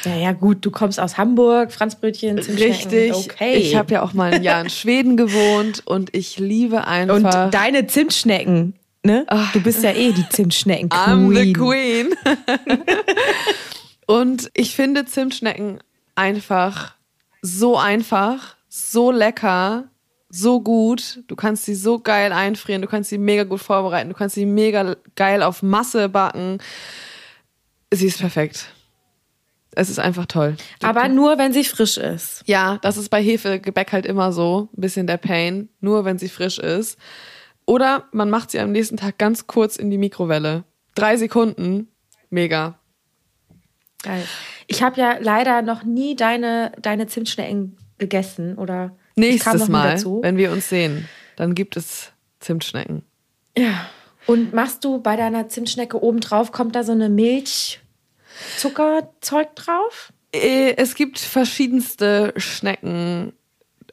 [0.05, 3.15] Ja, ja, gut, du kommst aus Hamburg, Franzbrötchen, Richtig.
[3.15, 3.55] Okay.
[3.57, 7.51] Ich habe ja auch mal ein Jahr in Schweden gewohnt und ich liebe und einfach.
[7.51, 9.27] deine Zimtschnecken, ne?
[9.53, 12.15] Du bist ja eh die Zimtschnecken I'm the Queen.
[12.15, 12.37] Queen.
[14.07, 15.81] und ich finde Zimtschnecken
[16.15, 16.95] einfach
[17.43, 19.91] so einfach, so lecker,
[20.29, 21.23] so gut.
[21.27, 24.47] Du kannst sie so geil einfrieren, du kannst sie mega gut vorbereiten, du kannst sie
[24.47, 26.59] mega geil auf Masse backen.
[27.93, 28.67] Sie ist perfekt.
[29.73, 30.57] Es ist einfach toll.
[30.83, 32.43] Aber nur, wenn sie frisch ist.
[32.47, 36.29] Ja, das ist bei Hefegebäck halt immer so, ein bisschen der Pain, nur wenn sie
[36.29, 36.99] frisch ist.
[37.65, 40.65] Oder man macht sie am nächsten Tag ganz kurz in die Mikrowelle.
[40.95, 41.89] Drei Sekunden,
[42.31, 42.79] mega.
[44.03, 44.25] Geil.
[44.67, 50.21] Ich habe ja leider noch nie deine, deine Zimtschnecken gegessen oder Nächstes Mal, dazu.
[50.23, 53.03] wenn wir uns sehen, dann gibt es Zimtschnecken.
[53.57, 53.89] Ja.
[54.27, 57.81] Und machst du bei deiner Zimtschnecke oben drauf, kommt da so eine Milch,
[58.59, 60.13] Zuckerzeug drauf?
[60.33, 63.33] Äh, Es gibt verschiedenste Schnecken.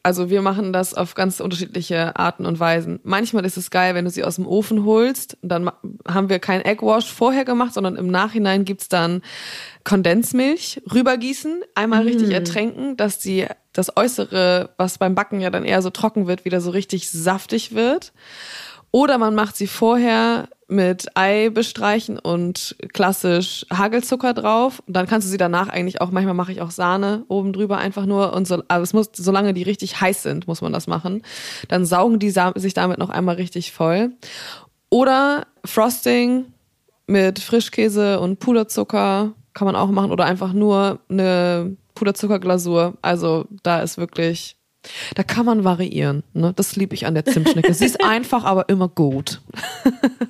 [0.03, 2.99] Also wir machen das auf ganz unterschiedliche Arten und Weisen.
[3.03, 5.35] Manchmal ist es geil, wenn du sie aus dem Ofen holst.
[5.41, 5.71] Dann
[6.07, 9.23] haben wir kein Eggwash vorher gemacht, sondern im Nachhinein gibt's dann
[9.83, 15.81] Kondensmilch rübergießen, einmal richtig ertränken, dass die das Äußere, was beim Backen ja dann eher
[15.81, 18.13] so trocken wird, wieder so richtig saftig wird.
[18.91, 24.81] Oder man macht sie vorher mit Ei bestreichen und klassisch Hagelzucker drauf.
[24.88, 27.77] Und dann kannst du sie danach eigentlich auch, manchmal mache ich auch Sahne oben drüber
[27.77, 28.31] einfach nur.
[28.31, 31.23] Und so, also es muss, solange die richtig heiß sind, muss man das machen.
[31.67, 34.11] Dann saugen die sich damit noch einmal richtig voll.
[34.89, 36.45] Oder Frosting
[37.05, 40.11] mit Frischkäse und Puderzucker kann man auch machen.
[40.11, 42.93] Oder einfach nur eine Puderzuckerglasur.
[43.01, 44.58] Also da ist wirklich
[45.15, 46.23] da kann man variieren.
[46.34, 46.53] Ne?
[46.55, 47.73] Das liebe ich an der Zimtschnecke.
[47.73, 49.41] Sie ist einfach, aber immer gut.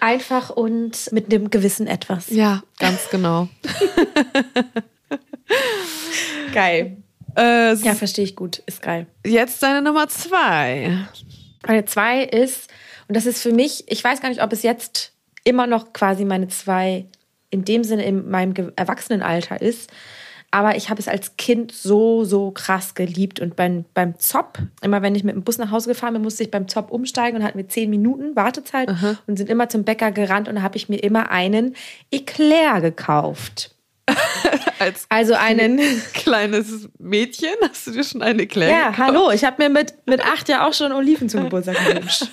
[0.00, 2.30] Einfach und mit einem gewissen Etwas.
[2.30, 3.48] Ja, ganz genau.
[6.54, 6.96] geil.
[7.36, 8.58] Äh, ja, verstehe ich gut.
[8.66, 9.06] Ist geil.
[9.24, 11.06] Jetzt deine Nummer zwei.
[11.66, 12.70] Meine zwei ist,
[13.08, 15.12] und das ist für mich, ich weiß gar nicht, ob es jetzt
[15.44, 17.06] immer noch quasi meine zwei
[17.50, 19.90] in dem Sinne in meinem Erwachsenenalter ist.
[20.54, 23.40] Aber ich habe es als Kind so, so krass geliebt.
[23.40, 26.42] Und beim, beim Zopp, immer wenn ich mit dem Bus nach Hause gefahren bin, musste
[26.42, 29.16] ich beim Zopp umsteigen und hatten wir zehn Minuten Wartezeit Aha.
[29.26, 31.74] und sind immer zum Bäcker gerannt und da habe ich mir immer einen
[32.10, 33.74] Eclair gekauft.
[34.78, 35.78] Als also einen
[36.12, 38.98] kleines Mädchen hast du dir schon eine Eclair Ja, gekauft?
[38.98, 42.26] hallo, ich habe mir mit, mit acht ja auch schon Oliven zum Geburtstag gewünscht.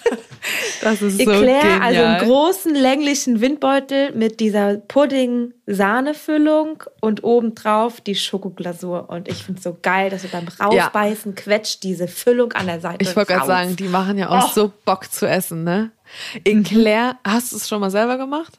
[0.82, 1.82] Das ist Eclair, so genial.
[1.82, 9.10] also einen großen länglichen Windbeutel mit dieser Pudding-Sahnefüllung und obendrauf die Schokoglasur.
[9.10, 11.42] Und ich finde es so geil, dass du beim Rausbeißen ja.
[11.42, 14.52] quetscht diese Füllung an der Seite Ich wollte gerade sagen, die machen ja auch oh.
[14.54, 15.92] so Bock zu essen, ne?
[16.44, 17.32] Eclair, mhm.
[17.32, 18.59] hast du es schon mal selber gemacht?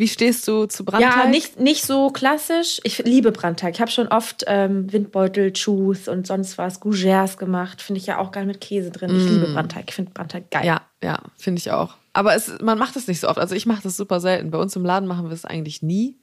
[0.00, 1.24] Wie stehst du zu Brandteig?
[1.24, 2.80] Ja, nicht, nicht so klassisch.
[2.84, 3.74] Ich liebe Brandteig.
[3.74, 7.82] Ich habe schon oft ähm, Windbeutel, Choux und sonst was, Gougères gemacht.
[7.82, 9.10] Finde ich ja auch geil mit Käse drin.
[9.14, 9.28] Ich mm.
[9.28, 9.84] liebe Brandteig.
[9.88, 10.64] Ich finde Brandteig geil.
[10.64, 11.96] Ja, ja, finde ich auch.
[12.14, 13.38] Aber es, man macht es nicht so oft.
[13.38, 14.50] Also ich mache das super selten.
[14.50, 16.16] Bei uns im Laden machen wir es eigentlich nie.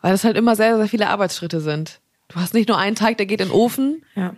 [0.00, 2.00] Weil das halt immer sehr, sehr viele Arbeitsschritte sind.
[2.28, 4.34] Du hast nicht nur einen Teig, der geht in den Ofen, ja.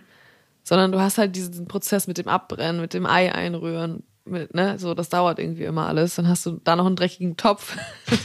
[0.63, 4.79] sondern du hast halt diesen Prozess mit dem Abbrennen, mit dem Ei einrühren, mit, ne,
[4.79, 6.15] so, das dauert irgendwie immer alles.
[6.15, 7.75] Dann hast du da noch einen dreckigen Topf.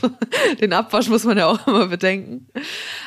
[0.61, 2.47] Den Abwasch muss man ja auch immer bedenken.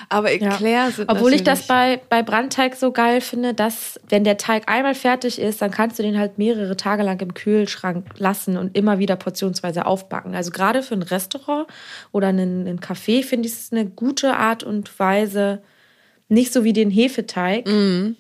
[0.09, 0.91] Aber Eclair ja.
[0.91, 4.95] sind Obwohl ich das bei, bei Brandteig so geil finde, dass, wenn der Teig einmal
[4.95, 8.99] fertig ist, dann kannst du den halt mehrere Tage lang im Kühlschrank lassen und immer
[8.99, 10.35] wieder portionsweise aufbacken.
[10.35, 11.67] Also gerade für ein Restaurant
[12.11, 15.61] oder einen, einen Café finde ich es eine gute Art und Weise,
[16.27, 17.67] nicht so wie den Hefeteig.
[17.67, 18.17] Mhm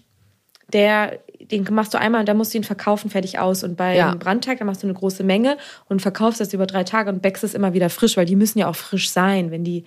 [0.73, 1.19] der
[1.51, 3.63] den machst du einmal und dann musst du ihn verkaufen, fertig aus.
[3.63, 4.15] Und bei ja.
[4.15, 7.43] Brandteig, da machst du eine große Menge und verkaufst das über drei Tage und bäckst
[7.43, 9.51] es immer wieder frisch, weil die müssen ja auch frisch sein.
[9.51, 9.85] Wenn die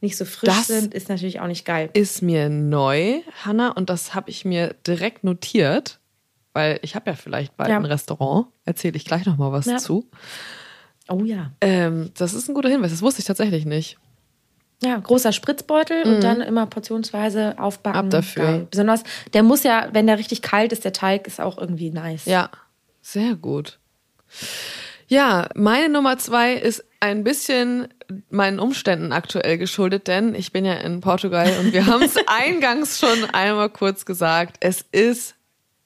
[0.00, 1.90] nicht so frisch das sind, ist natürlich auch nicht geil.
[1.94, 5.98] Ist mir neu, Hanna, und das habe ich mir direkt notiert,
[6.52, 7.76] weil ich habe ja vielleicht bald ja.
[7.76, 8.46] ein Restaurant.
[8.64, 9.78] Erzähle ich gleich noch mal was ja.
[9.78, 10.08] zu.
[11.08, 11.52] Oh ja.
[11.60, 12.90] Ähm, das ist ein guter Hinweis.
[12.90, 13.98] Das wusste ich tatsächlich nicht.
[14.82, 16.14] Ja, großer Spritzbeutel mhm.
[16.14, 17.98] und dann immer portionsweise aufbacken.
[17.98, 18.42] Ab dafür.
[18.42, 18.68] Geil.
[18.70, 22.26] Besonders, der muss ja, wenn der richtig kalt ist, der Teig ist auch irgendwie nice.
[22.26, 22.50] Ja,
[23.00, 23.78] sehr gut.
[25.08, 27.88] Ja, meine Nummer zwei ist ein bisschen
[28.28, 32.98] meinen Umständen aktuell geschuldet, denn ich bin ja in Portugal und wir haben es eingangs
[32.98, 34.56] schon einmal kurz gesagt.
[34.60, 35.34] Es ist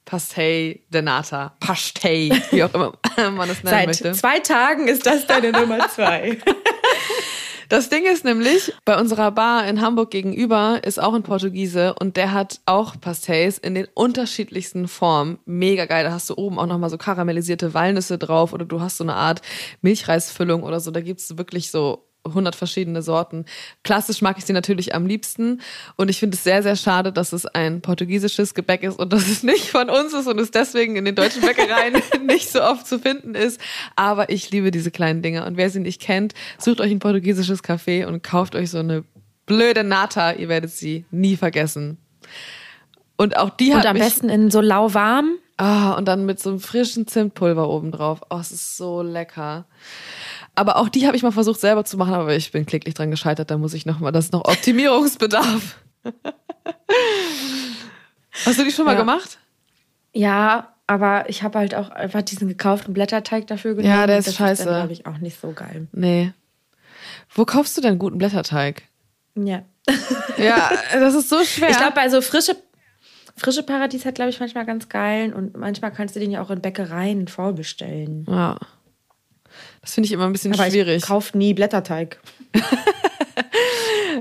[0.05, 2.93] Pastei de Nata, Pastei, wie auch immer
[3.31, 4.15] man es nennen Seit möchte.
[4.15, 6.39] Seit zwei Tagen ist das deine Nummer zwei.
[7.71, 12.17] Das Ding ist nämlich, bei unserer Bar in Hamburg gegenüber ist auch ein Portugiese und
[12.17, 15.39] der hat auch Pastéis in den unterschiedlichsten Formen.
[15.45, 16.03] Mega geil.
[16.03, 19.15] Da hast du oben auch nochmal so karamellisierte Walnüsse drauf oder du hast so eine
[19.15, 19.41] Art
[19.83, 20.91] Milchreisfüllung oder so.
[20.91, 23.45] Da gibt's wirklich so 100 verschiedene Sorten.
[23.83, 25.61] Klassisch mag ich sie natürlich am liebsten
[25.97, 29.29] und ich finde es sehr, sehr schade, dass es ein portugiesisches Gebäck ist und dass
[29.29, 32.87] es nicht von uns ist und es deswegen in den deutschen Bäckereien nicht so oft
[32.87, 33.61] zu finden ist.
[33.97, 37.65] Aber ich liebe diese kleinen Dinge und wer sie nicht kennt, sucht euch ein portugiesisches
[37.65, 39.05] Café und kauft euch so eine
[39.47, 40.33] blöde Nata.
[40.33, 41.99] Ihr werdet sie nie vergessen.
[43.17, 45.37] Und auch die hat Und am besten in so lauwarm.
[45.59, 48.23] Ah, und dann mit so einem frischen Zimtpulver oben drauf.
[48.31, 49.67] Oh, es ist so lecker.
[50.61, 53.11] Aber auch die habe ich mal versucht selber zu machen, aber ich bin kläglich dran
[53.11, 53.51] gescheitert.
[53.51, 55.81] Da muss ich noch mal, das ist noch Optimierungsbedarf.
[58.45, 58.99] Hast du die schon mal ja.
[58.99, 59.39] gemacht?
[60.13, 63.91] Ja, aber ich habe halt auch einfach diesen gekauften Blätterteig dafür genommen.
[63.91, 64.67] Ja, der ist das scheiße.
[64.67, 65.89] Das glaube ich auch nicht so geil.
[65.93, 66.35] Nee.
[67.31, 68.83] Wo kaufst du denn guten Blätterteig?
[69.37, 69.63] Ja.
[70.37, 71.71] ja, das ist so schwer.
[71.71, 72.55] Ich glaube, bei so frische
[73.35, 76.51] Frische Paradies hat, glaube ich, manchmal ganz geilen und manchmal kannst du den ja auch
[76.51, 78.27] in Bäckereien vorbestellen.
[78.29, 78.59] Ja.
[79.83, 80.99] Das finde ich immer ein bisschen Aber schwierig.
[80.99, 82.21] Ich kaufe nie Blätterteig.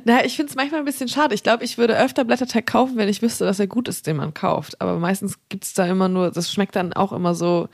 [0.06, 1.36] Na, ich finde es manchmal ein bisschen schade.
[1.36, 4.18] Ich glaube, ich würde öfter Blätterteig kaufen, wenn ich wüsste, dass er gut ist, den
[4.18, 4.80] man kauft.
[4.82, 7.68] Aber meistens gibt es da immer nur, das schmeckt dann auch immer so,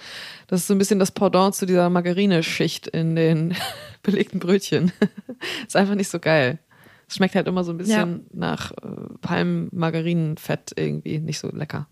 [0.47, 3.55] das ist so ein bisschen das Pendant zu dieser Margarineschicht in den
[4.03, 4.91] belegten Brötchen.
[5.67, 6.59] ist einfach nicht so geil.
[7.07, 8.19] Es schmeckt halt immer so ein bisschen ja.
[8.33, 8.75] nach äh,
[9.21, 11.87] Palmmargarinenfett irgendwie, nicht so lecker.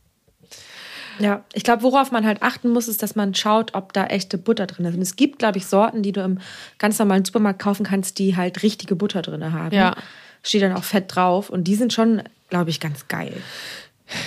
[1.20, 4.38] Ja, ich glaube, worauf man halt achten muss, ist, dass man schaut, ob da echte
[4.38, 4.96] Butter drin ist.
[4.96, 6.40] Und es gibt, glaube ich, Sorten, die du im
[6.80, 9.76] ganz normalen Supermarkt kaufen kannst, die halt richtige Butter drin haben.
[9.76, 9.96] Ja.
[10.44, 11.50] Steht dann auch fett drauf.
[11.50, 13.34] Und die sind schon, glaube ich, ganz geil.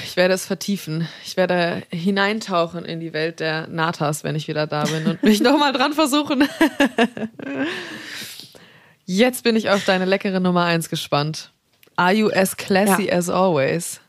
[0.05, 1.07] Ich werde es vertiefen.
[1.25, 5.40] Ich werde hineintauchen in die Welt der Natas, wenn ich wieder da bin und mich
[5.40, 6.49] nochmal dran versuchen.
[9.05, 11.51] Jetzt bin ich auf deine leckere Nummer eins gespannt.
[11.96, 13.14] Are you as classy Ja.
[13.14, 14.01] as always?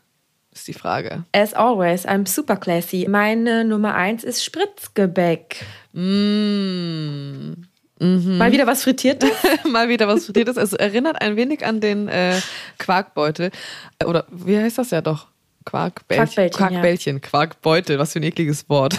[0.58, 1.24] Ist die Frage.
[1.30, 3.06] As always, I'm super classy.
[3.08, 5.64] Meine Nummer eins ist Spritzgebäck.
[5.92, 7.52] Mm.
[8.00, 9.30] Mal wieder was frittiertes.
[9.70, 10.56] Mal wieder was frittiertes.
[10.56, 12.40] Es erinnert ein wenig an den äh,
[12.78, 13.52] Quarkbeutel.
[14.00, 15.28] Äh, Oder wie heißt das ja doch?
[15.64, 16.26] Quarkbällchen.
[16.26, 16.68] Quarkbällchen, ja.
[16.68, 17.20] Quarkbällchen.
[17.20, 17.98] Quarkbeutel.
[18.00, 18.98] Was für ein ekliges Wort.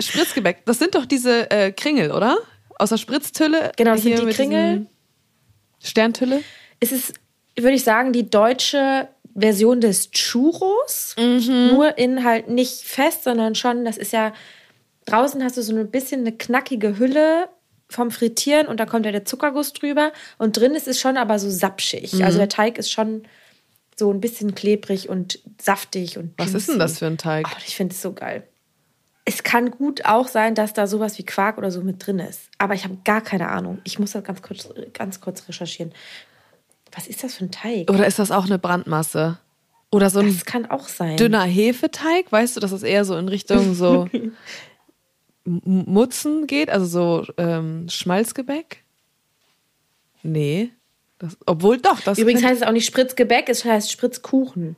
[0.00, 0.66] Spritzgebäck.
[0.66, 2.36] Das sind doch diese äh, Kringel, oder?
[2.78, 3.72] Aus der Spritztülle.
[3.78, 4.86] Genau, das sind die Kringel.
[5.82, 6.42] Sterntülle.
[6.78, 7.14] Es ist,
[7.56, 11.14] würde ich sagen, die deutsche Version des Churros.
[11.18, 11.68] Mhm.
[11.72, 14.32] Nur in halt nicht fest, sondern schon, das ist ja,
[15.04, 17.48] draußen hast du so ein bisschen eine knackige Hülle
[17.88, 20.12] vom Frittieren und da kommt ja der Zuckerguss drüber.
[20.38, 22.14] Und drin ist es schon aber so sapschig.
[22.14, 22.22] Mhm.
[22.22, 23.22] Also der Teig ist schon
[23.94, 27.46] so ein bisschen klebrig und saftig und Was ist denn das für ein Teig?
[27.48, 28.46] Oh, ich finde es so geil.
[29.24, 32.48] Es kann gut auch sein, dass da sowas wie Quark oder so mit drin ist.
[32.58, 33.80] Aber ich habe gar keine Ahnung.
[33.84, 35.92] Ich muss das ganz kurz, ganz kurz recherchieren.
[36.92, 37.90] Was ist das für ein Teig?
[37.90, 39.38] Oder ist das auch eine Brandmasse?
[39.90, 41.16] Oder so ein Das kann auch sein.
[41.16, 42.30] dünner Hefeteig?
[42.30, 44.08] Weißt du, dass es eher so in Richtung so
[45.44, 46.70] Mutzen geht?
[46.70, 48.82] Also so ähm, Schmalzgebäck?
[50.22, 50.70] Nee.
[51.18, 54.76] Das, obwohl doch, das Übrigens heißt es auch nicht Spritzgebäck, es heißt Spritzkuchen.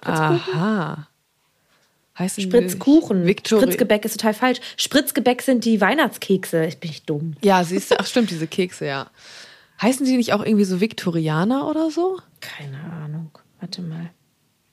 [0.00, 1.08] Aha.
[2.18, 3.26] Heißen die Spritzkuchen.
[3.26, 4.60] Victori Spritzgebäck ist total falsch.
[4.76, 6.64] Spritzgebäck sind die Weihnachtskekse.
[6.66, 7.36] Ich bin nicht dumm.
[7.42, 9.10] Ja, siehst du, ach stimmt, diese Kekse, ja.
[9.80, 12.18] Heißen die nicht auch irgendwie so Viktorianer oder so?
[12.40, 13.30] Keine Ahnung.
[13.60, 14.10] Warte mal.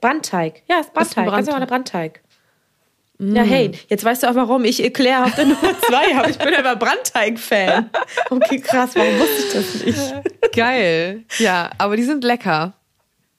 [0.01, 0.63] Brandteig.
[0.69, 1.17] Ja, ist Brandteig.
[1.17, 1.47] ein Ganz Brandteig.
[1.47, 2.21] normaler Brandteig.
[3.17, 6.29] Ja, hey, jetzt weißt du auch, warum ich Eclair auf der Nummer zwei habe.
[6.31, 7.89] Ich bin aber Brandteig-Fan.
[8.29, 10.53] Okay, krass, warum wusste ich das nicht?
[10.53, 11.23] Geil.
[11.39, 12.73] Ja, aber die sind lecker.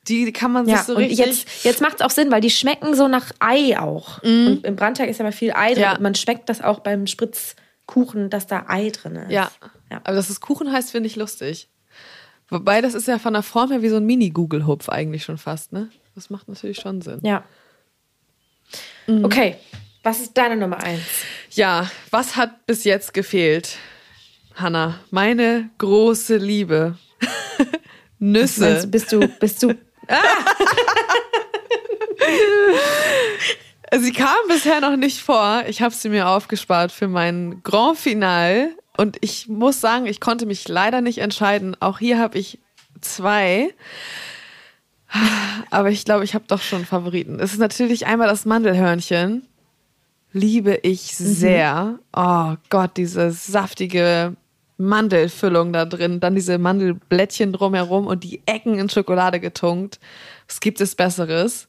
[0.09, 1.19] Die kann man sich Ja, so und richtig.
[1.19, 4.23] jetzt, jetzt macht es auch Sinn, weil die schmecken so nach Ei auch.
[4.23, 5.83] Und im Brandteig ist ja mal viel Ei drin.
[5.83, 5.99] Ja.
[6.01, 9.31] Man schmeckt das auch beim Spritzkuchen, dass da Ei drin ist.
[9.33, 9.51] Ja.
[9.97, 10.01] Ja.
[10.05, 11.69] Aber dass es Kuchen heißt, finde ich lustig.
[12.49, 15.73] Wobei, das ist ja von der Form her wie so ein Mini-Google-Hupf eigentlich schon fast,
[15.73, 15.91] ne?
[16.15, 17.21] Das macht natürlich schon Sinn.
[17.23, 17.45] Ja.
[19.09, 19.57] Okay,
[20.03, 21.03] was ist deine Nummer eins?
[21.51, 23.77] Ja, was hat bis jetzt gefehlt?
[24.55, 26.97] Hanna, meine große Liebe.
[28.19, 28.87] Meinst Nüsse.
[28.87, 29.75] bist du, bist du
[33.99, 35.65] Sie kam bisher noch nicht vor.
[35.69, 38.71] Ich habe sie mir aufgespart für mein Grand Final.
[38.97, 41.77] Und ich muss sagen, ich konnte mich leider nicht entscheiden.
[41.81, 42.59] Auch hier habe ich
[43.01, 43.75] zwei.
[45.71, 47.39] Aber ich glaube, ich habe doch schon Favoriten.
[47.41, 49.47] Es ist natürlich einmal das Mandelhörnchen.
[50.33, 51.99] Liebe ich sehr.
[52.15, 54.37] Oh Gott, diese saftige
[54.77, 56.21] Mandelfüllung da drin.
[56.21, 59.99] Dann diese Mandelblättchen drumherum und die Ecken in Schokolade getunkt.
[60.47, 61.69] Was gibt es Besseres?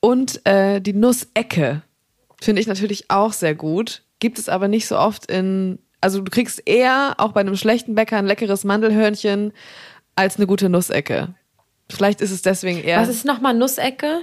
[0.00, 1.82] Und äh, die Nussecke
[2.40, 4.02] finde ich natürlich auch sehr gut.
[4.18, 5.78] Gibt es aber nicht so oft in.
[6.04, 9.54] Also du kriegst eher auch bei einem schlechten Bäcker ein leckeres Mandelhörnchen
[10.16, 11.34] als eine gute Nussecke.
[11.88, 13.00] Vielleicht ist es deswegen eher.
[13.00, 14.20] Was ist nochmal Nussecke?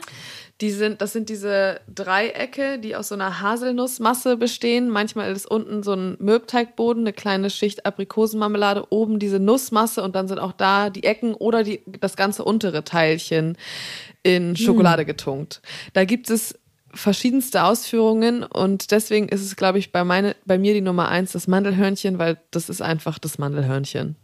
[0.62, 4.92] Die sind, das sind diese Dreiecke, die aus so einer Haselnussmasse bestehen.
[4.92, 10.28] Manchmal ist unten so ein Mürbteigboden, eine kleine Schicht Aprikosenmarmelade, oben diese Nussmasse und dann
[10.28, 13.58] sind auch da die Ecken oder die, das ganze untere Teilchen
[14.22, 15.64] in Schokolade getunkt.
[15.94, 16.60] Da gibt es
[16.94, 21.32] verschiedenste Ausführungen und deswegen ist es, glaube ich, bei, meine, bei mir die Nummer eins
[21.32, 24.16] das Mandelhörnchen, weil das ist einfach das Mandelhörnchen.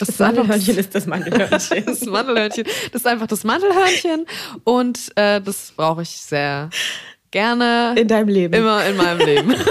[0.00, 1.84] Das, einfach Mandelhörnchen ist das Mandelhörnchen.
[1.86, 2.64] das Mandelhörnchen.
[2.92, 4.26] Das ist einfach das Mandelhörnchen
[4.64, 6.70] und äh, das brauche ich sehr
[7.30, 7.94] gerne.
[7.96, 8.54] In deinem Leben.
[8.54, 9.54] Immer in meinem Leben.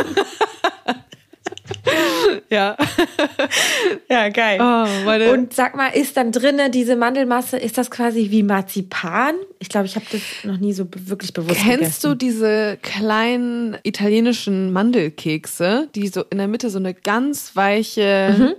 [2.52, 2.78] ja.
[4.10, 4.60] Ja, geil.
[4.62, 9.36] Oh, Und sag mal, ist dann drinne diese Mandelmasse, ist das quasi wie Marzipan?
[9.60, 12.18] Ich glaube, ich habe das noch nie so wirklich bewusst kennst du gegessen.
[12.20, 18.58] diese kleinen italienischen Mandelkekse, die so in der Mitte so eine ganz weiche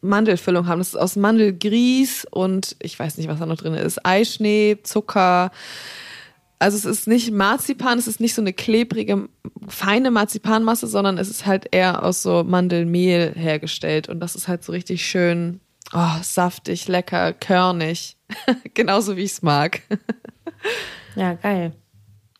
[0.00, 0.78] Mandelfüllung haben?
[0.80, 4.04] Das ist aus Mandelgrieß und ich weiß nicht, was da noch drin ist.
[4.04, 5.50] Eischnee, Zucker.
[6.58, 9.28] Also es ist nicht Marzipan, es ist nicht so eine klebrige,
[9.68, 14.08] feine Marzipanmasse, sondern es ist halt eher aus so Mandelmehl hergestellt.
[14.08, 15.60] Und das ist halt so richtig schön
[15.92, 18.16] oh, saftig, lecker, körnig.
[18.74, 19.82] Genauso wie ich es mag.
[21.14, 21.72] Ja, geil.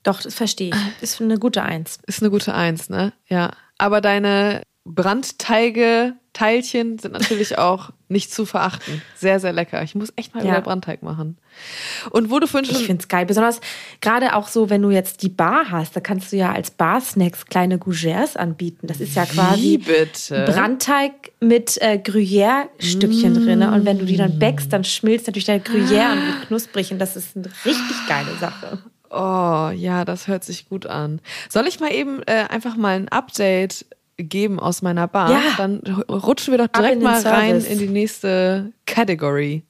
[0.03, 0.77] Doch, das verstehe ich.
[1.03, 1.99] Ist eine gute Eins.
[2.07, 3.13] Ist eine gute Eins, ne?
[3.29, 3.53] Ja.
[3.77, 4.63] Aber deine
[4.95, 9.03] Brandteige, Brandteilchen sind natürlich auch nicht zu verachten.
[9.17, 9.83] Sehr, sehr lecker.
[9.83, 10.53] Ich muss echt mal ja.
[10.53, 11.37] wieder Brandteig machen.
[12.11, 12.81] Und wo du vorhin schon.
[12.81, 13.27] Ich finde es geil.
[13.27, 13.61] Besonders
[14.01, 17.47] gerade auch so, wenn du jetzt die Bar hast, da kannst du ja als Bar-Snacks
[17.47, 18.87] kleine Gougères anbieten.
[18.87, 20.47] Das ist ja quasi bitte?
[20.47, 23.45] Brandteig mit äh, Gruyère-Stückchen mm.
[23.45, 23.63] drin.
[23.63, 26.13] Und wenn du die dann backst, dann schmilzt natürlich der Gruyère ah.
[26.13, 26.93] und wird knusprig.
[26.93, 28.79] Und das ist eine richtig geile Sache.
[29.11, 31.21] Oh, ja, das hört sich gut an.
[31.49, 33.87] Soll ich mal eben äh, einfach mal ein Update
[34.19, 35.31] geben aus meiner Bar?
[35.31, 35.41] Ja.
[35.57, 39.63] Dann rutschen wir doch direkt mal rein in die nächste Category.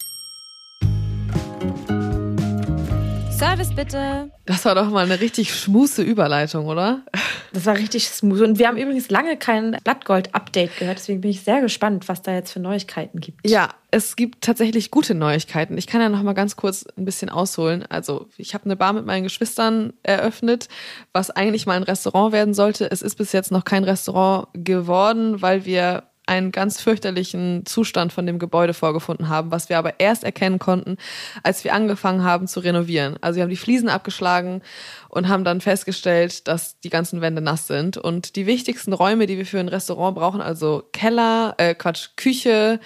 [3.38, 4.32] Service bitte.
[4.46, 7.04] Das war doch mal eine richtig schmuse Überleitung, oder?
[7.52, 8.40] Das war richtig smooth.
[8.40, 10.98] Und wir haben übrigens lange kein Blattgold-Update gehört.
[10.98, 13.48] Deswegen bin ich sehr gespannt, was da jetzt für Neuigkeiten gibt.
[13.48, 15.78] Ja, es gibt tatsächlich gute Neuigkeiten.
[15.78, 17.84] Ich kann ja noch mal ganz kurz ein bisschen ausholen.
[17.88, 20.66] Also ich habe eine Bar mit meinen Geschwistern eröffnet,
[21.12, 22.90] was eigentlich mal ein Restaurant werden sollte.
[22.90, 28.26] Es ist bis jetzt noch kein Restaurant geworden, weil wir einen ganz fürchterlichen Zustand von
[28.26, 30.96] dem Gebäude vorgefunden haben, was wir aber erst erkennen konnten,
[31.42, 33.16] als wir angefangen haben zu renovieren.
[33.20, 34.62] Also wir haben die Fliesen abgeschlagen
[35.08, 37.96] und haben dann festgestellt, dass die ganzen Wände nass sind.
[37.96, 42.78] Und die wichtigsten Räume, die wir für ein Restaurant brauchen, also Keller, äh Quatsch, Küche,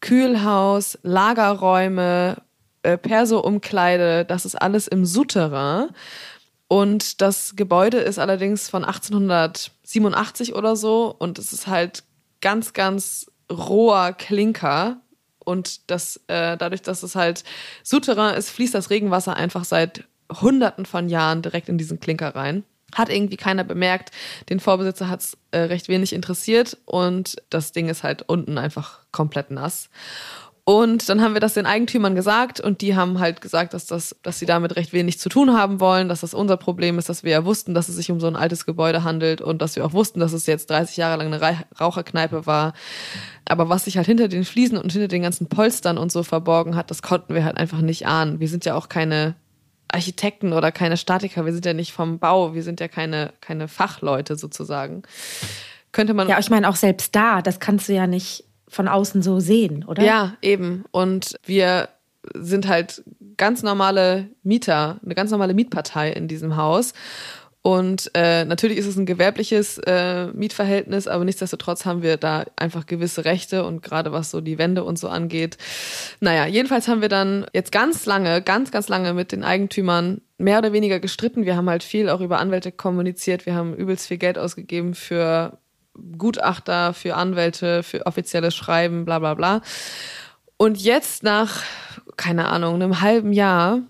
[0.00, 2.36] Kühlhaus, Lagerräume,
[2.82, 5.88] äh, Perso-Umkleide, das ist alles im Souterrain.
[6.68, 12.04] Und das Gebäude ist allerdings von 1887 oder so und es ist halt
[12.44, 15.00] ganz, ganz roher Klinker.
[15.38, 17.42] Und das, äh, dadurch, dass es halt
[17.82, 22.64] Souterrain ist, fließt das Regenwasser einfach seit Hunderten von Jahren direkt in diesen Klinker rein.
[22.94, 24.10] Hat irgendwie keiner bemerkt.
[24.50, 29.00] Den Vorbesitzer hat es äh, recht wenig interessiert und das Ding ist halt unten einfach
[29.10, 29.88] komplett nass.
[30.66, 34.16] Und dann haben wir das den Eigentümern gesagt und die haben halt gesagt, dass, das,
[34.22, 37.22] dass sie damit recht wenig zu tun haben wollen, dass das unser Problem ist, dass
[37.22, 39.84] wir ja wussten, dass es sich um so ein altes Gebäude handelt und dass wir
[39.84, 42.72] auch wussten, dass es jetzt 30 Jahre lang eine Raucherkneipe war.
[43.44, 46.76] Aber was sich halt hinter den Fliesen und hinter den ganzen Polstern und so verborgen
[46.76, 48.40] hat, das konnten wir halt einfach nicht ahnen.
[48.40, 49.34] Wir sind ja auch keine
[49.88, 53.68] Architekten oder keine Statiker, wir sind ja nicht vom Bau, wir sind ja keine, keine
[53.68, 55.02] Fachleute sozusagen.
[55.92, 56.26] Könnte man.
[56.26, 59.84] Ja, ich meine auch selbst da, das kannst du ja nicht von außen so sehen,
[59.84, 60.02] oder?
[60.02, 60.84] Ja, eben.
[60.90, 61.88] Und wir
[62.34, 63.02] sind halt
[63.36, 66.92] ganz normale Mieter, eine ganz normale Mietpartei in diesem Haus.
[67.66, 72.84] Und äh, natürlich ist es ein gewerbliches äh, Mietverhältnis, aber nichtsdestotrotz haben wir da einfach
[72.84, 75.56] gewisse Rechte und gerade was so die Wände und so angeht.
[76.20, 80.58] Naja, jedenfalls haben wir dann jetzt ganz lange, ganz, ganz lange mit den Eigentümern mehr
[80.58, 81.46] oder weniger gestritten.
[81.46, 83.46] Wir haben halt viel auch über Anwälte kommuniziert.
[83.46, 85.58] Wir haben übelst viel Geld ausgegeben für
[86.18, 89.62] Gutachter, für Anwälte, für offizielles Schreiben, bla bla bla.
[90.56, 91.62] Und jetzt nach,
[92.16, 93.80] keine Ahnung, einem halben Jahr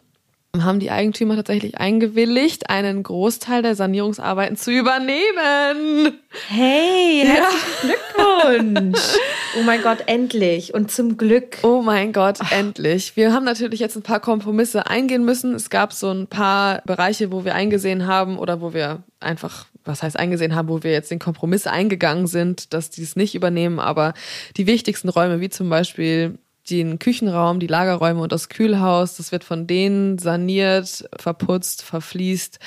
[0.62, 6.18] haben die Eigentümer tatsächlich eingewilligt, einen Großteil der Sanierungsarbeiten zu übernehmen.
[6.48, 8.64] Hey, herzlichen ja.
[8.64, 9.00] Glückwunsch.
[9.56, 10.74] Oh mein Gott, endlich.
[10.74, 11.58] Und zum Glück.
[11.62, 12.50] Oh mein Gott, Ach.
[12.50, 13.16] endlich.
[13.16, 15.54] Wir haben natürlich jetzt ein paar Kompromisse eingehen müssen.
[15.54, 20.02] Es gab so ein paar Bereiche, wo wir eingesehen haben oder wo wir einfach was
[20.02, 23.78] heißt eingesehen haben, wo wir jetzt den Kompromiss eingegangen sind, dass die es nicht übernehmen,
[23.78, 24.14] aber
[24.56, 26.38] die wichtigsten Räume, wie zum Beispiel
[26.70, 32.58] den Küchenraum, die Lagerräume und das Kühlhaus, das wird von denen saniert, verputzt, verfließt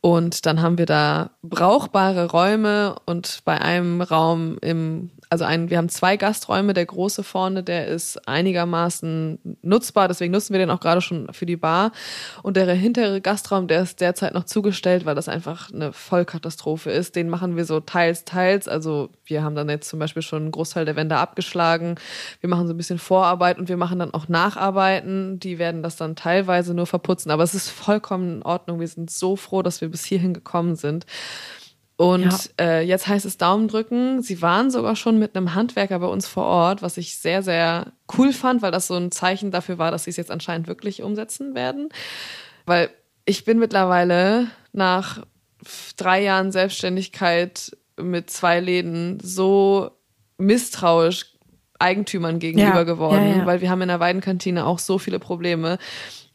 [0.00, 5.78] und dann haben wir da brauchbare Räume und bei einem Raum im also ein, wir
[5.78, 6.72] haben zwei Gasträume.
[6.72, 11.46] Der große vorne, der ist einigermaßen nutzbar, deswegen nutzen wir den auch gerade schon für
[11.46, 11.92] die Bar.
[12.42, 17.16] Und der hintere Gastraum, der ist derzeit noch zugestellt, weil das einfach eine Vollkatastrophe ist.
[17.16, 18.68] Den machen wir so teils, teils.
[18.68, 21.96] Also wir haben dann jetzt zum Beispiel schon einen Großteil der Wände abgeschlagen.
[22.40, 25.40] Wir machen so ein bisschen Vorarbeit und wir machen dann auch Nacharbeiten.
[25.40, 27.30] Die werden das dann teilweise nur verputzen.
[27.30, 28.78] Aber es ist vollkommen in Ordnung.
[28.78, 31.06] Wir sind so froh, dass wir bis hierhin gekommen sind.
[31.96, 32.64] Und ja.
[32.64, 34.20] äh, jetzt heißt es Daumen drücken.
[34.20, 37.92] Sie waren sogar schon mit einem Handwerker bei uns vor Ort, was ich sehr, sehr
[38.18, 41.02] cool fand, weil das so ein Zeichen dafür war, dass sie es jetzt anscheinend wirklich
[41.02, 41.88] umsetzen werden.
[42.66, 42.90] Weil
[43.24, 45.22] ich bin mittlerweile nach
[45.96, 49.90] drei Jahren Selbstständigkeit mit zwei Läden so
[50.36, 51.32] misstrauisch
[51.78, 55.78] Eigentümern gegenüber ja, geworden, ja, weil wir haben in der Weidenkantine auch so viele Probleme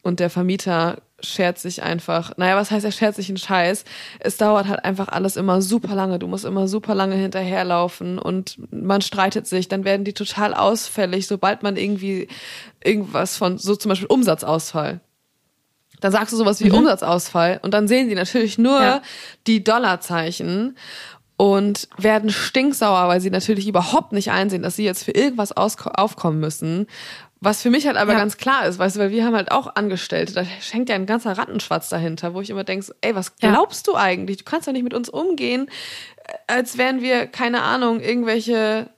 [0.02, 3.84] und der Vermieter schert sich einfach, naja, was heißt, er schert sich einen Scheiß?
[4.20, 6.18] Es dauert halt einfach alles immer super lange.
[6.18, 9.68] Du musst immer super lange hinterherlaufen und man streitet sich.
[9.68, 12.28] Dann werden die total ausfällig, sobald man irgendwie
[12.82, 15.00] irgendwas von, so zum Beispiel Umsatzausfall.
[16.00, 16.78] Dann sagst du sowas wie mhm.
[16.78, 19.02] Umsatzausfall und dann sehen die natürlich nur ja.
[19.46, 20.76] die Dollarzeichen
[21.36, 26.40] und werden stinksauer, weil sie natürlich überhaupt nicht einsehen, dass sie jetzt für irgendwas aufkommen
[26.40, 26.86] müssen,
[27.44, 28.18] was für mich halt aber ja.
[28.18, 31.06] ganz klar ist, weißt du, weil wir haben halt auch Angestellte, da hängt ja ein
[31.06, 33.92] ganzer Rattenschwarz dahinter, wo ich immer denke, ey, was glaubst ja.
[33.92, 34.36] du eigentlich?
[34.38, 35.68] Du kannst doch nicht mit uns umgehen,
[36.24, 38.90] äh, als wären wir, keine Ahnung, irgendwelche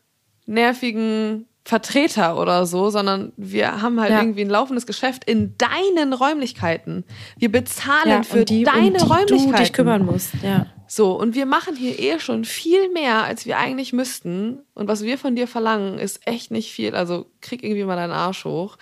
[0.44, 4.20] nervigen Vertreter oder so, sondern wir haben halt Ja.
[4.20, 7.04] irgendwie ein laufendes Geschäft in deinen Räumlichkeiten.
[7.38, 9.52] Wir bezahlen für die, deine um die Räumlichkeiten.
[9.52, 10.34] du dich kümmern musst.
[10.42, 10.66] Ja.
[10.96, 14.60] So, und wir machen hier eh schon viel mehr, als wir eigentlich müssten.
[14.74, 16.94] Und was wir von dir verlangen, ist echt nicht viel.
[16.94, 18.76] Also krieg irgendwie mal deinen Arsch hoch.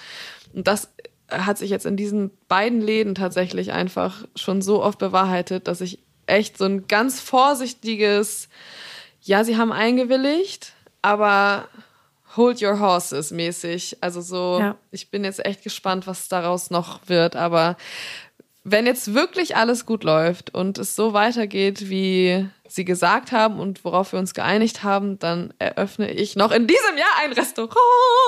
[0.53, 0.93] Und das
[1.31, 6.01] hat sich jetzt in diesen beiden Läden tatsächlich einfach schon so oft bewahrheitet, dass ich
[6.27, 8.51] echt so ein ganz vorsichtiges,
[9.23, 11.67] ja, sie haben eingewilligt, aber
[12.37, 13.97] hold your horses mäßig.
[14.03, 14.77] Also so, Ja.
[14.91, 17.37] ich bin jetzt echt gespannt, was daraus noch wird.
[17.37, 17.79] Aber
[18.65, 23.85] wenn jetzt wirklich alles gut läuft und es so weitergeht, wie sie gesagt haben und
[23.85, 27.75] worauf wir uns geeinigt haben, dann eröffne ich noch in diesem Jahr ein Restaurant.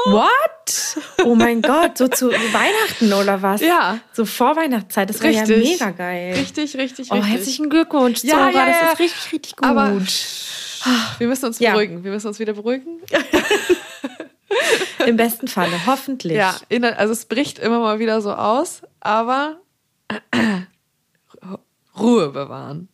[0.07, 0.99] What?
[1.24, 3.61] Oh mein Gott, so zu Weihnachten oder was?
[3.62, 4.01] Ja.
[4.12, 5.70] So vor Weihnachtszeit, das wäre ja Richtig.
[5.80, 6.35] mega geil.
[6.35, 7.32] Richtig, richtig, Oh, richtig.
[7.32, 8.93] herzlichen Glückwunsch, Ja, Zora, ja, das ja.
[8.93, 9.66] ist richtig, richtig gut.
[9.66, 9.93] Aber
[11.18, 11.72] wir müssen uns Ja.
[11.72, 12.05] beruhigen.
[12.05, 13.01] Wir müssen uns wieder beruhigen.
[15.07, 16.37] Im besten Falle, hoffentlich.
[16.37, 16.57] Ja,
[16.97, 19.57] also es bricht immer mal wieder so aus, aber
[21.99, 22.89] Ruhe bewahren.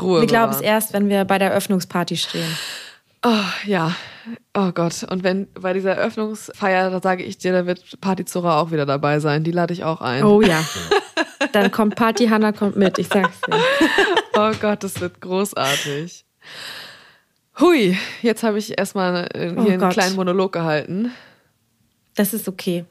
[0.00, 2.56] Ruhe Wir glauben es erst, wenn wir bei der Eröffnungsparty stehen.
[3.24, 3.30] Oh,
[3.64, 3.94] ja.
[4.54, 5.04] Oh Gott.
[5.10, 9.20] Und wenn bei dieser Eröffnungsfeier, da sage ich dir, da wird Partyzora auch wieder dabei
[9.20, 9.42] sein.
[9.44, 10.22] Die lade ich auch ein.
[10.24, 10.62] Oh ja.
[11.52, 13.58] Dann kommt Party, Hanna kommt mit, ich sag's dir.
[14.36, 16.24] Oh Gott, das wird großartig.
[17.58, 19.92] Hui, jetzt habe ich erstmal äh, hier Oh einen Gott.
[19.92, 21.10] kleinen Monolog gehalten.
[22.14, 22.84] Das ist okay.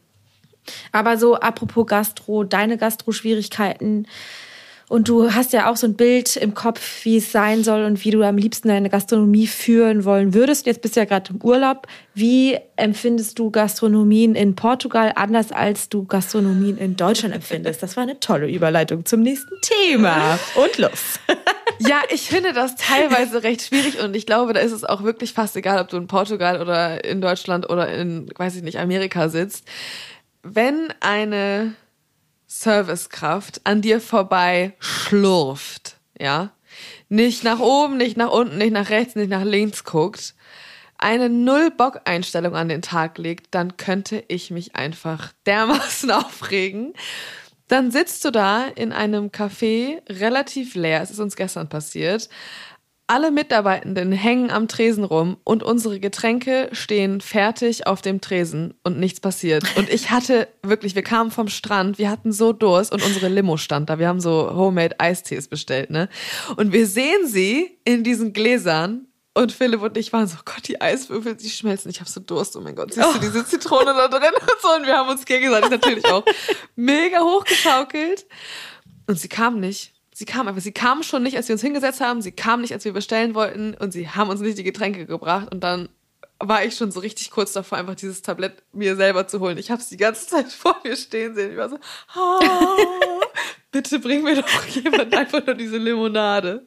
[0.92, 4.08] Aber so apropos Gastro, deine Gastro-Schwierigkeiten.
[4.88, 8.06] Und du hast ja auch so ein Bild im Kopf, wie es sein soll und
[8.06, 10.68] wie du am liebsten deine Gastronomie führen wollen würdest.
[10.68, 11.88] Jetzt bist du ja gerade im Urlaub.
[12.14, 17.82] Wie empfindest du Gastronomien in Portugal anders als du Gastronomien in Deutschland empfindest?
[17.82, 20.38] Das war eine tolle Überleitung zum nächsten Thema.
[20.56, 21.20] Und los.
[21.80, 25.34] Ja, ich finde das teilweise recht schwierig und ich glaube, da ist es auch wirklich
[25.34, 29.28] fast egal, ob du in Portugal oder in Deutschland oder in, weiß ich nicht, Amerika
[29.28, 29.68] sitzt.
[30.48, 31.74] Wenn eine
[32.46, 36.52] Servicekraft an dir vorbei schlurft, ja,
[37.10, 40.36] nicht nach oben, nicht nach unten, nicht nach rechts, nicht nach links guckt,
[41.00, 46.94] eine Null-Bock-Einstellung an den Tag legt, dann könnte ich mich einfach dermaßen aufregen.
[47.68, 52.30] Dann sitzt du da in einem Café, relativ leer, es ist uns gestern passiert.
[53.08, 58.98] Alle Mitarbeitenden hängen am Tresen rum und unsere Getränke stehen fertig auf dem Tresen und
[58.98, 59.64] nichts passiert.
[59.78, 63.58] Und ich hatte wirklich, wir kamen vom Strand, wir hatten so Durst und unsere Limo
[63.58, 64.00] stand da.
[64.00, 66.10] Wir haben so Homemade Eistees bestellt, ne?
[66.56, 70.82] Und wir sehen sie in diesen Gläsern und Philipp und ich waren so, Gott, die
[70.82, 71.92] Eiswürfel, die schmelzen.
[71.92, 74.70] Ich habe so Durst, oh mein Gott, siehst du diese Zitrone da drin und so.
[74.70, 76.24] Und wir haben uns gegenseitig natürlich auch
[76.76, 78.26] mega hochgeschaukelt.
[79.08, 79.95] Und sie kam nicht.
[80.18, 80.62] Sie kam einfach.
[80.62, 82.22] Sie kam schon nicht, als wir uns hingesetzt haben.
[82.22, 83.74] Sie kam nicht, als wir bestellen wollten.
[83.74, 85.54] Und sie haben uns nicht die Getränke gebracht.
[85.54, 85.90] Und dann
[86.40, 89.58] war ich schon so richtig kurz davor, einfach dieses Tablett mir selber zu holen.
[89.58, 91.52] Ich habe es die ganze Zeit vor mir stehen sehen.
[91.52, 91.78] Ich war so,
[92.14, 92.40] ah,
[93.72, 96.66] bitte bring mir doch jemand einfach nur diese Limonade.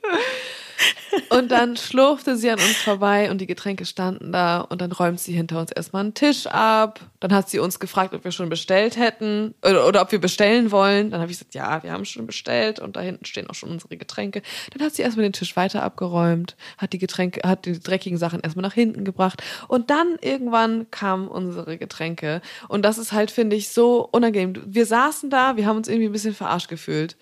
[1.31, 5.21] Und dann schlurfte sie an uns vorbei und die Getränke standen da und dann räumt
[5.21, 7.01] sie hinter uns erstmal einen Tisch ab.
[7.21, 10.71] Dann hat sie uns gefragt, ob wir schon bestellt hätten oder, oder ob wir bestellen
[10.71, 11.11] wollen.
[11.11, 13.71] Dann habe ich gesagt, ja, wir haben schon bestellt und da hinten stehen auch schon
[13.71, 14.43] unsere Getränke.
[14.73, 18.41] Dann hat sie erstmal den Tisch weiter abgeräumt, hat die Getränke, hat die dreckigen Sachen
[18.41, 22.41] erstmal nach hinten gebracht und dann irgendwann kamen unsere Getränke.
[22.69, 24.55] Und das ist halt, finde ich, so unangenehm.
[24.67, 27.17] Wir saßen da, wir haben uns irgendwie ein bisschen verarscht gefühlt.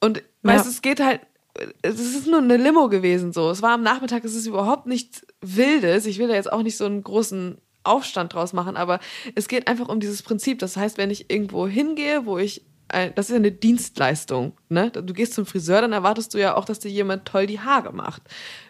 [0.00, 1.20] Und weißt du, es geht halt,
[1.82, 3.50] es ist nur eine Limo gewesen so.
[3.50, 6.06] Es war am Nachmittag, es ist überhaupt nichts Wildes.
[6.06, 9.00] Ich will da jetzt auch nicht so einen großen Aufstand draus machen, aber
[9.34, 10.58] es geht einfach um dieses Prinzip.
[10.58, 14.56] Das heißt, wenn ich irgendwo hingehe, wo ich das ist ja eine Dienstleistung.
[14.70, 14.90] Ne?
[14.90, 17.92] Du gehst zum Friseur, dann erwartest du ja auch, dass dir jemand toll die Haare
[17.92, 18.22] macht.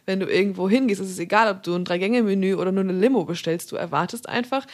[0.07, 3.25] Wenn du irgendwo hingehst, ist es egal, ob du ein Drei-Gänge-Menü oder nur eine Limo
[3.25, 3.71] bestellst.
[3.71, 4.67] Du erwartest einfach,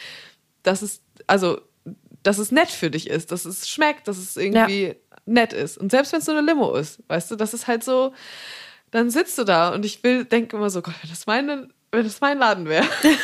[0.63, 1.61] dass es, also,
[2.23, 4.95] dass es nett für dich ist, dass es schmeckt, dass es irgendwie
[5.25, 5.77] nett ist.
[5.77, 8.13] Und selbst wenn es nur eine Limo ist, weißt du, das ist halt so,
[8.91, 12.03] dann sitzt du da und ich will, denke immer so, Gott, wenn das meine, wenn
[12.03, 12.87] das mein Laden wäre.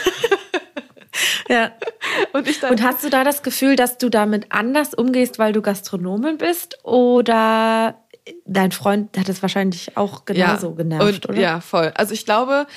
[1.51, 1.71] Ja.
[2.33, 2.71] Und ich dann.
[2.71, 6.77] Und hast du da das Gefühl, dass du damit anders umgehst, weil du Gastronomin bist?
[6.83, 7.95] Oder
[8.45, 11.41] dein Freund hat es wahrscheinlich auch genauso genervt, und, oder?
[11.41, 11.91] Ja, voll.
[11.95, 12.67] Also ich glaube,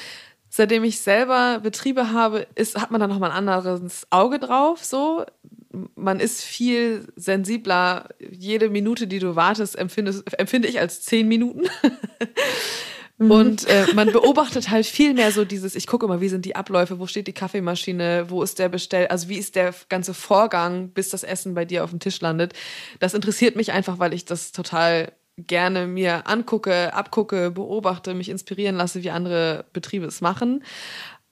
[0.48, 5.24] seitdem ich selber Betriebe habe, ist, hat man da nochmal ein anderes Auge drauf, so.
[5.94, 8.08] Man ist viel sensibler.
[8.30, 11.64] Jede Minute, die du wartest, empfinde ich als zehn Minuten.
[13.18, 16.56] Und äh, man beobachtet halt viel mehr so dieses, ich gucke immer, wie sind die
[16.56, 20.88] Abläufe, wo steht die Kaffeemaschine, wo ist der Bestell, also wie ist der ganze Vorgang,
[20.88, 22.54] bis das Essen bei dir auf dem Tisch landet.
[22.98, 28.76] Das interessiert mich einfach, weil ich das total gerne mir angucke, abgucke, beobachte, mich inspirieren
[28.76, 30.64] lasse, wie andere Betriebe es machen.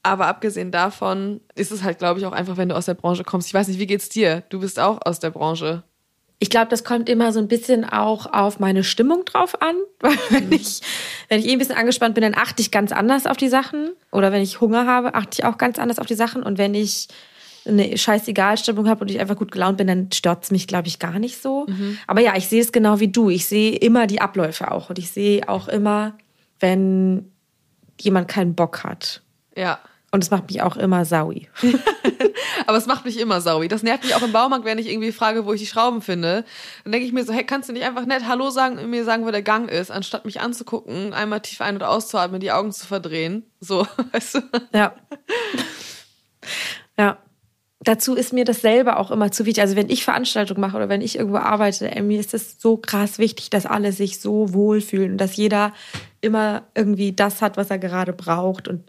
[0.03, 3.23] Aber abgesehen davon ist es halt, glaube ich, auch einfach, wenn du aus der Branche
[3.23, 3.49] kommst.
[3.49, 4.43] Ich weiß nicht, wie geht's dir?
[4.49, 5.85] Du bist auch aus der Branche.
[6.41, 9.77] Ich glaube, das kommt immer so ein bisschen auch auf meine Stimmung drauf an.
[10.01, 10.81] Weil wenn ich,
[11.29, 13.93] wenn ich eh ein bisschen angespannt bin, dann achte ich ganz anders auf die Sachen.
[14.11, 16.43] Oder wenn ich Hunger habe, achte ich auch ganz anders auf die Sachen.
[16.43, 17.07] Und wenn ich
[17.65, 20.99] eine scheißegal-Stimmung habe und ich einfach gut gelaunt bin, dann stört es mich, glaube ich,
[20.99, 21.67] gar nicht so.
[21.69, 21.97] Mhm.
[22.09, 23.31] Aber ja, ich sehe es genau wie du.
[23.31, 24.91] Ich sehe immer die Abläufe auch.
[24.91, 26.19] Und ich sehe auch immer,
[26.59, 27.31] wenn
[28.01, 29.23] jemand keinen Bock hat.
[29.57, 29.79] Ja.
[30.15, 31.49] Und es macht mich auch immer saui.
[32.67, 33.67] Aber es macht mich immer saui.
[33.67, 36.45] Das nervt mich auch im Baumarkt, wenn ich irgendwie frage, wo ich die Schrauben finde.
[36.85, 39.07] Dann denke ich mir so, hey, kannst du nicht einfach nett Hallo sagen und mir
[39.07, 42.73] sagen, wo der Gang ist, anstatt mich anzugucken, einmal tief ein- und auszuatmen, die Augen
[42.73, 43.47] zu verdrehen.
[43.59, 44.41] So, weißt du?
[44.75, 44.95] Ja.
[46.99, 47.17] Ja.
[47.85, 49.63] Dazu ist mir das selber auch immer zu wichtig.
[49.63, 52.77] Also wenn ich Veranstaltungen mache oder wenn ich irgendwo arbeite, ey, mir ist es so
[52.77, 55.73] krass wichtig, dass alle sich so wohlfühlen und dass jeder
[56.21, 58.85] immer irgendwie das hat, was er gerade braucht und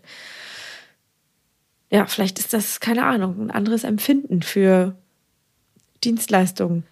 [1.93, 4.95] ja, vielleicht ist das, keine Ahnung, ein anderes Empfinden für
[6.03, 6.87] Dienstleistungen.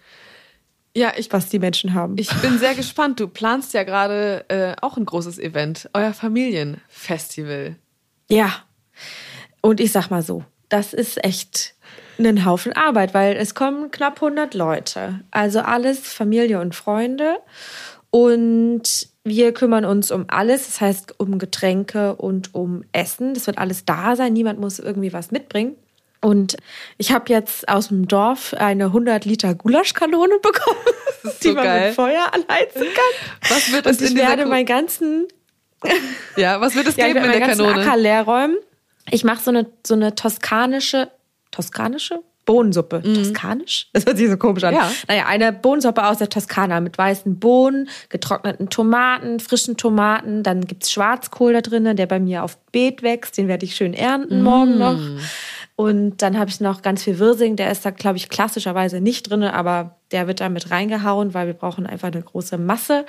[0.94, 2.16] Ja, ich, was die Menschen haben.
[2.18, 3.18] Ich bin sehr gespannt.
[3.18, 7.74] Du planst ja gerade äh, auch ein großes Event, euer Familienfestival.
[8.28, 8.52] Ja.
[9.60, 11.74] Und ich sag mal so, das ist echt
[12.20, 15.24] ein Haufen Arbeit, weil es kommen knapp 100 Leute.
[15.32, 17.38] Also alles Familie und Freunde.
[18.10, 23.34] Und wir kümmern uns um alles, das heißt um Getränke und um Essen.
[23.34, 24.32] Das wird alles da sein.
[24.32, 25.76] Niemand muss irgendwie was mitbringen.
[26.20, 26.56] Und
[26.98, 30.78] ich habe jetzt aus dem Dorf eine 100 Liter Gulaschkanone bekommen,
[31.42, 31.86] die so man geil.
[31.88, 33.50] mit Feuer anheizen kann.
[33.50, 35.28] Was wird es Und ich in werde meinen ganzen
[36.36, 37.82] Ja, was wird es ja, geben werde in der Kanone?
[37.82, 38.56] Acker leer räumen.
[39.10, 41.10] Ich mache so eine, so eine toskanische,
[41.50, 43.02] toskanische Bohnensuppe.
[43.02, 43.88] Toskanisch?
[43.92, 44.74] Das hört sich so komisch an.
[44.74, 44.90] Ja.
[45.08, 50.42] Naja, eine Bohnensuppe aus der Toskana mit weißen Bohnen, getrockneten Tomaten, frischen Tomaten.
[50.42, 53.38] Dann gibt's Schwarzkohl da drinnen, der bei mir auf Beet wächst.
[53.38, 54.98] Den werde ich schön ernten morgen noch.
[55.74, 57.56] Und dann habe ich noch ganz viel Wirsing.
[57.56, 61.46] Der ist da, glaube ich, klassischerweise nicht drin, aber der wird da mit reingehauen, weil
[61.46, 63.06] wir brauchen einfach eine große Masse.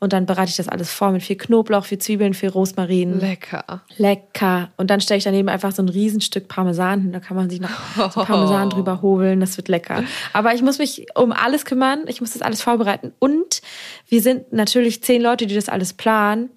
[0.00, 3.20] Und dann bereite ich das alles vor mit viel Knoblauch, viel Zwiebeln, viel Rosmarin.
[3.20, 3.82] Lecker.
[3.98, 4.70] Lecker.
[4.78, 7.12] Und dann stelle ich daneben einfach so ein Riesenstück Parmesan hin.
[7.12, 7.70] Da kann man sich noch
[8.10, 9.40] so Parmesan drüber hobeln.
[9.40, 10.02] Das wird lecker.
[10.32, 12.04] Aber ich muss mich um alles kümmern.
[12.06, 13.12] Ich muss das alles vorbereiten.
[13.18, 13.60] Und
[14.08, 16.48] wir sind natürlich zehn Leute, die das alles planen.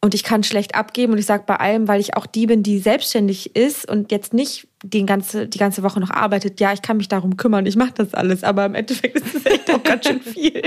[0.00, 1.12] Und ich kann schlecht abgeben.
[1.12, 4.32] Und ich sage bei allem, weil ich auch die bin, die selbstständig ist und jetzt
[4.32, 6.60] nicht die ganze, die ganze Woche noch arbeitet.
[6.60, 7.66] Ja, ich kann mich darum kümmern.
[7.66, 8.44] Ich mache das alles.
[8.44, 10.62] Aber im Endeffekt ist es echt auch ganz schön viel.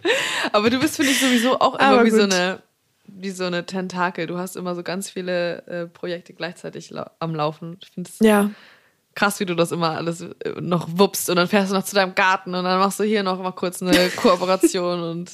[0.52, 2.60] Aber du bist, finde ich, sowieso auch immer wie so, eine,
[3.06, 4.26] wie so eine Tentakel.
[4.26, 7.78] Du hast immer so ganz viele äh, Projekte gleichzeitig lau am Laufen.
[7.82, 8.50] Ich finde es Ja.
[9.14, 11.30] krass, wie du das immer alles äh, noch wuppst.
[11.30, 13.52] Und dann fährst du noch zu deinem Garten und dann machst du hier noch mal
[13.52, 15.32] kurz eine Kooperation und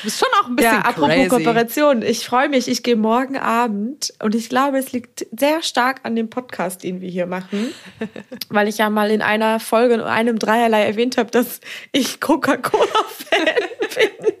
[0.00, 1.28] du bist schon auch ein bisschen Ja, apropos crazy.
[1.28, 2.02] Kooperation.
[2.02, 2.68] Ich freue mich.
[2.68, 7.00] Ich gehe morgen Abend und ich glaube, es liegt sehr stark an dem Podcast, den
[7.00, 7.72] wir hier machen,
[8.48, 11.60] weil ich ja mal in einer Folge in einem Dreierlei erwähnt habe, dass
[11.92, 13.46] ich Coca-Cola-Fan
[13.96, 14.34] bin.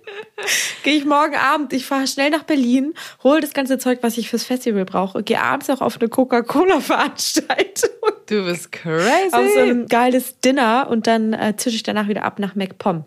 [0.82, 4.28] Gehe ich morgen Abend, ich fahre schnell nach Berlin, hole das ganze Zeug, was ich
[4.28, 7.90] fürs Festival brauche, gehe abends auch auf eine Coca-Cola-Veranstaltung.
[8.26, 9.32] Du bist crazy.
[9.32, 13.04] Auf so ein geiles Dinner und dann äh, zische ich danach wieder ab nach MacPom.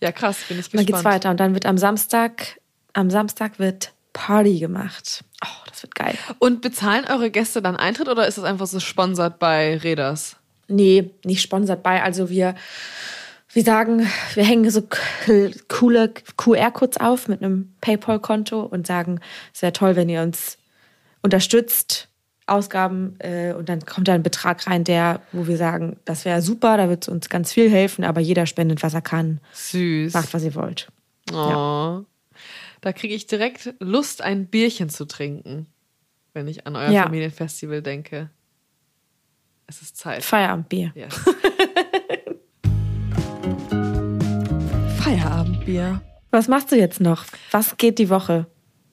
[0.00, 0.86] Ja, krass, bin ich Und dann gespannt.
[0.86, 2.60] geht's weiter und dann wird am Samstag,
[2.92, 5.24] am Samstag wird Party gemacht.
[5.44, 6.16] Oh, das wird geil.
[6.38, 10.36] Und bezahlen eure Gäste dann Eintritt oder ist das einfach so sponsert bei Reders?
[10.66, 12.02] Nee, nicht sponsert bei.
[12.02, 12.54] Also wir,
[13.52, 14.82] wir sagen, wir hängen so
[15.68, 19.20] coole QR-Codes auf mit einem PayPal-Konto und sagen,
[19.54, 20.58] es wäre toll, wenn ihr uns
[21.22, 22.07] unterstützt,
[22.48, 26.42] Ausgaben, äh, und dann kommt da ein Betrag rein, der, wo wir sagen, das wäre
[26.42, 29.40] super, da wird uns ganz viel helfen, aber jeder spendet, was er kann.
[29.52, 30.14] Süß.
[30.14, 30.88] Macht, was ihr wollt.
[31.32, 32.02] Oh.
[32.80, 35.66] Da kriege ich direkt Lust, ein Bierchen zu trinken,
[36.32, 37.02] wenn ich an euer Ja.
[37.04, 38.30] Familienfestival denke.
[39.66, 40.24] Es ist Zeit.
[40.24, 40.92] Feierabendbier.
[40.94, 41.14] Yes.
[44.98, 46.00] Feierabendbier.
[46.30, 47.24] Was machst du jetzt noch?
[47.50, 48.46] Was geht die Woche?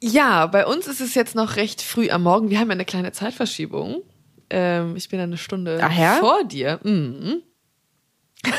[0.08, 2.52] Ja, bei uns ist es jetzt noch recht früh am Morgen.
[2.52, 4.04] Wir haben ja eine kleine Zeitverschiebung.
[4.52, 6.18] Ähm, ich bin eine Stunde Ach ja?
[6.18, 6.80] vor dir.
[6.84, 7.42] Mhm.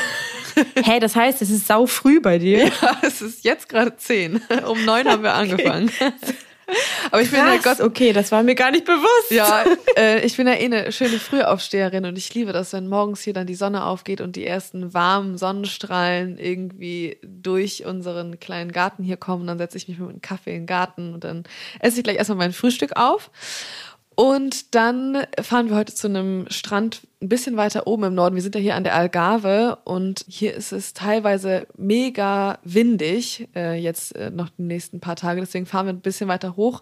[0.83, 2.65] Hä, das heißt, es ist sau früh bei dir.
[2.65, 4.41] Ja, es ist jetzt gerade zehn.
[4.67, 5.89] Um neun haben wir angefangen.
[7.11, 9.31] Aber ich bin ja Krass, Gott, okay, das war mir gar nicht bewusst.
[9.31, 9.63] Ja,
[9.97, 13.33] äh, ich bin ja eh eine schöne Frühaufsteherin und ich liebe das, wenn morgens hier
[13.33, 19.17] dann die Sonne aufgeht und die ersten warmen Sonnenstrahlen irgendwie durch unseren kleinen Garten hier
[19.17, 19.47] kommen.
[19.47, 21.43] Dann setze ich mich mit einem Kaffee in den Garten und dann
[21.79, 23.31] esse ich gleich erstmal mein Frühstück auf.
[24.19, 28.33] Und dann fahren wir heute zu einem Strand ein bisschen weiter oben im Norden.
[28.33, 33.79] Wir sind ja hier an der Algarve und hier ist es teilweise mega windig, äh,
[33.79, 35.39] jetzt äh, noch die nächsten paar Tage.
[35.39, 36.81] Deswegen fahren wir ein bisschen weiter hoch,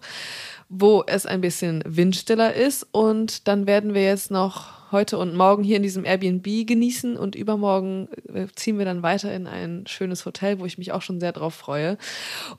[0.70, 2.86] wo es ein bisschen windstiller ist.
[2.92, 7.34] Und dann werden wir jetzt noch heute und morgen hier in diesem Airbnb genießen und
[7.34, 11.20] übermorgen äh, ziehen wir dann weiter in ein schönes Hotel, wo ich mich auch schon
[11.20, 11.98] sehr drauf freue.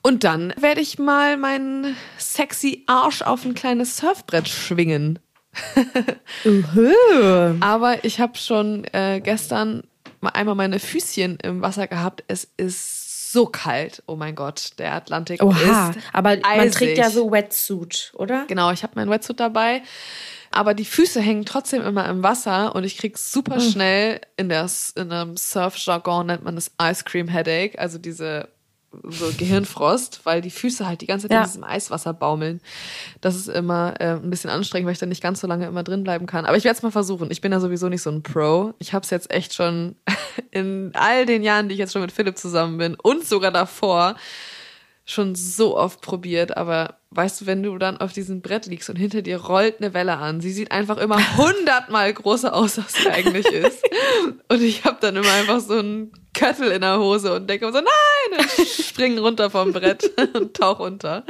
[0.02, 5.20] Und dann werde ich mal meinen sexy Arsch auf ein kleines Surfbrett schwingen.
[7.62, 9.84] Aber ich habe schon äh, gestern
[10.22, 12.24] einmal meine Füßchen im Wasser gehabt.
[12.28, 14.04] Es ist so kalt.
[14.08, 16.58] Oh mein Gott, der Atlantik Oha, ist aber eisig.
[16.58, 18.46] man trägt ja so Wetsuit, oder?
[18.48, 19.82] Genau, ich habe mein Wetsuit dabei.
[20.52, 24.70] Aber die Füße hängen trotzdem immer im Wasser und ich krieg super schnell in, der,
[24.96, 28.50] in einem Surf-Jargon nennt man das Ice Cream Headache, also diese
[29.04, 31.42] so Gehirnfrost, weil die Füße halt die ganze Zeit Ja.
[31.42, 32.62] in diesem Eiswasser baumeln.
[33.22, 35.84] Das ist immer äh, ein bisschen anstrengend, weil ich dann nicht ganz so lange immer
[35.84, 36.46] drin bleiben kann.
[36.46, 37.30] Aber ich werde es mal versuchen.
[37.30, 38.74] Ich bin ja sowieso nicht so ein Pro.
[38.80, 39.96] Ich habe es jetzt echt schon
[40.52, 44.16] in all den Jahren, die ich jetzt schon mit Philipp zusammen bin und sogar davor,
[45.10, 48.98] schon so oft probiert, aber weißt du, wenn du dann auf diesem Brett liegst und
[48.98, 53.10] hinter dir rollt eine Welle an, sie sieht einfach immer hundertmal größer aus, als sie
[53.10, 53.82] eigentlich ist.
[54.50, 57.78] Und ich habe dann immer einfach so einen Köttel in der Hose und denke immer
[57.78, 61.24] so, nein, und spring runter vom Brett und tauch unter.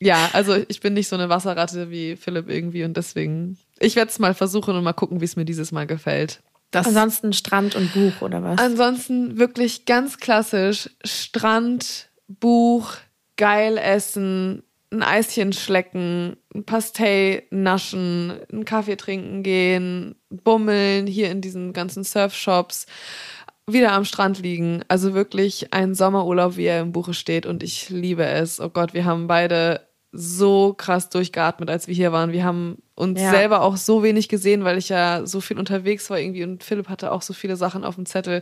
[0.00, 4.10] Ja, also ich bin nicht so eine Wasserratte wie Philipp irgendwie und deswegen, ich werde
[4.10, 6.40] es mal versuchen und mal gucken, wie es mir dieses Mal gefällt.
[6.70, 8.58] Das Ansonsten Strand und Buch oder was?
[8.58, 12.94] Ansonsten wirklich ganz klassisch Strand, Buch,
[13.36, 21.40] geil essen, ein Eischen schlecken, ein Pastei naschen, einen Kaffee trinken gehen, bummeln hier in
[21.40, 22.86] diesen ganzen Surfshops,
[23.66, 24.84] wieder am Strand liegen.
[24.88, 28.60] Also wirklich ein Sommerurlaub, wie er im Buche steht und ich liebe es.
[28.60, 29.80] Oh Gott, wir haben beide
[30.12, 32.32] so krass durchgeatmet, als wir hier waren.
[32.32, 33.30] Wir haben uns Ja.
[33.30, 36.88] selber auch so wenig gesehen, weil ich ja so viel unterwegs war irgendwie und Philipp
[36.88, 38.40] hatte auch so viele Sachen auf dem Zettel.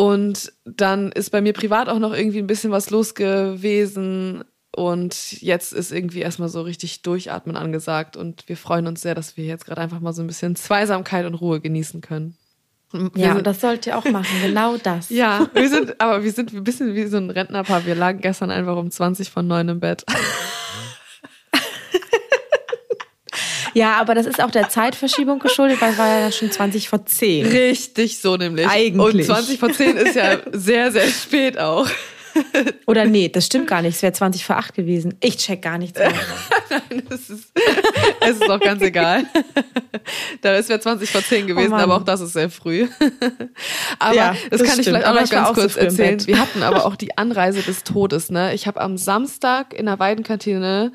[0.00, 4.42] Und dann ist bei mir privat auch noch irgendwie ein bisschen was los gewesen.
[4.74, 8.16] Und jetzt ist irgendwie erstmal so richtig Durchatmen angesagt.
[8.16, 11.26] Und wir freuen uns sehr, dass wir jetzt gerade einfach mal so ein bisschen Zweisamkeit
[11.26, 12.38] und Ruhe genießen können.
[12.92, 15.10] Wir ja, sind- das sollt ihr auch machen, genau das.
[15.10, 17.84] ja, wir sind, aber wir sind ein bisschen wie so ein Rentnerpaar.
[17.84, 20.06] Wir lagen gestern einfach um 20 von 9 im Bett.
[23.74, 27.04] Ja, aber das ist auch der Zeitverschiebung geschuldet, weil es war ja schon 20 vor
[27.06, 27.46] 10.
[27.46, 28.66] Richtig so nämlich.
[28.68, 29.28] Eigentlich.
[29.28, 31.86] Und 20 vor 10 ist ja sehr, sehr spät auch.
[32.86, 33.96] Oder nee, das stimmt gar nicht.
[33.96, 35.14] Es wäre 20 vor 8 gewesen.
[35.20, 36.12] Ich check gar nichts mehr.
[36.70, 37.52] Nein, das ist,
[38.20, 39.24] es ist auch ganz egal.
[40.40, 42.86] Da ist ja 20 vor 10 gewesen, Oh aber auch das ist sehr früh.
[43.98, 44.84] Aber Ja, das, das kann ich stimmt.
[44.86, 46.26] vielleicht auch Aber noch ich ganz auch so kurz im erzählen.
[46.26, 48.30] Wir hatten aber auch die Anreise des Todes.
[48.30, 48.54] Ne?
[48.54, 50.92] Ich habe am Samstag in der Weidenkantine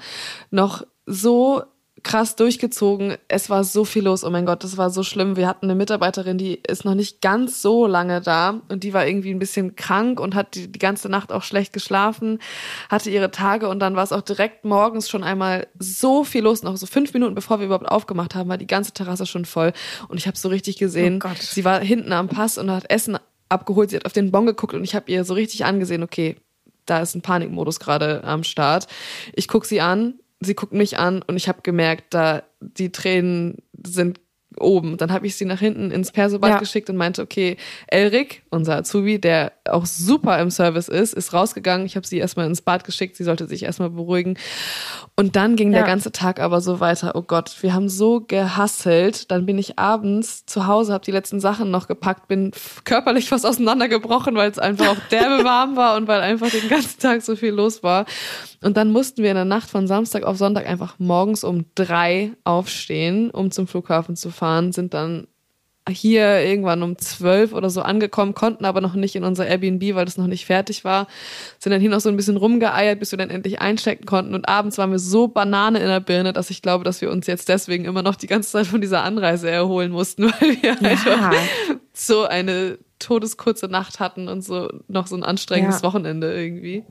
[0.52, 1.64] noch so
[2.06, 3.18] krass durchgezogen.
[3.28, 4.24] Es war so viel los.
[4.24, 5.36] Oh mein Gott, das war so schlimm.
[5.36, 9.08] Wir hatten eine Mitarbeiterin, die ist noch nicht ganz so lange da und die war
[9.08, 12.40] irgendwie ein bisschen krank und hat die, die ganze Nacht auch schlecht geschlafen,
[12.90, 16.62] hatte ihre Tage und dann war es auch direkt morgens schon einmal so viel los.
[16.62, 19.74] Noch so fünf Minuten bevor wir überhaupt aufgemacht haben, war die ganze Terrasse schon voll
[20.08, 23.18] und ich habe so richtig gesehen, Oh sie war hinten am Pass und hat Essen
[23.50, 23.90] abgeholt.
[23.90, 26.36] Sie hat auf den Bon geguckt und ich habe ihr so richtig angesehen, okay,
[26.86, 28.86] da ist ein Panikmodus gerade am Start.
[29.34, 33.58] Ich guck sie an, sie guckt mich an und ich habe gemerkt, da die Tränen
[33.86, 34.20] sind
[34.58, 34.96] oben.
[34.96, 36.60] Dann habe ich sie nach hinten ins Persobad Ja.
[36.60, 41.86] geschickt und meinte, okay, Elric, unser Azubi, der auch super im Service ist, ist rausgegangen.
[41.86, 44.38] Ich habe sie erstmal ins Bad geschickt, sie sollte sich erstmal beruhigen.
[45.18, 45.88] Und dann ging der Ja.
[45.88, 47.16] ganze Tag aber so weiter.
[47.16, 49.30] Oh Gott, wir haben so gehasselt.
[49.30, 52.52] Dann bin ich abends zu Hause, habe die letzten Sachen noch gepackt, bin
[52.86, 57.00] körperlich fast auseinandergebrochen, weil es einfach auch derbe warm war und weil einfach den ganzen
[57.02, 58.06] Tag so viel los war.
[58.64, 62.32] Und dann mussten wir in der Nacht von Samstag auf Sonntag einfach morgens um drei
[62.44, 65.28] aufstehen, um zum Flughafen zu fahren, sind dann
[65.88, 70.06] hier irgendwann um zwölf oder so angekommen, konnten aber noch nicht in unser Airbnb, weil
[70.06, 71.08] das noch nicht fertig war.
[71.60, 74.34] Sind dann hier noch so ein bisschen rumgeeiert, bis wir dann endlich einchecken konnten.
[74.34, 77.28] Und abends waren wir so Banane in der Birne, dass ich glaube, dass wir uns
[77.28, 81.34] jetzt deswegen immer noch die ganze Zeit von dieser Anreise erholen mussten, weil wir einfach
[81.94, 85.88] so eine todeskurze Nacht hatten und so noch so ein anstrengendes Ja.
[85.88, 86.84] Wochenende irgendwie.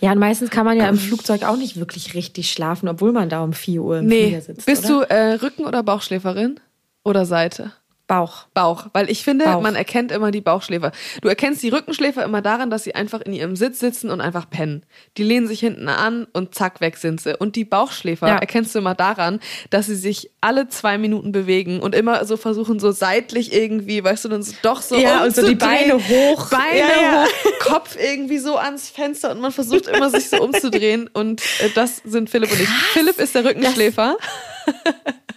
[0.00, 3.28] Ja, und meistens kann man ja im Flugzeug auch nicht wirklich richtig schlafen, obwohl man
[3.28, 4.66] da um 4 Uhr im Nee, Flieger sitzt.
[4.66, 5.06] bist oder?
[5.06, 6.60] du äh, Rücken- oder Bauchschläferin?
[7.04, 7.72] Oder Seite?
[8.08, 8.46] Bauch.
[8.54, 9.60] Bauch, weil ich finde, Bauch.
[9.60, 10.92] man erkennt immer die Bauchschläfer.
[11.20, 14.48] Du erkennst die Rückenschläfer immer daran, dass sie einfach in ihrem Sitz sitzen und einfach
[14.48, 14.84] pennen.
[15.18, 17.36] Die lehnen sich hinten an und zack, weg sind sie.
[17.38, 18.36] Und die Bauchschläfer Ja.
[18.38, 22.80] erkennst du immer daran, dass sie sich alle zwei Minuten bewegen und immer so versuchen,
[22.80, 25.54] so seitlich irgendwie, weißt du, dann so doch so Ja, und so die.
[25.54, 26.48] Beine hoch.
[26.48, 27.24] Beine Ja, ja.
[27.26, 31.10] hoch, Kopf irgendwie so ans Fenster und man versucht immer, sich so umzudrehen.
[31.12, 32.68] Und äh, das sind Philipp und ich.
[32.68, 34.16] Philipp ist der Rückenschläfer.
[34.64, 34.74] Das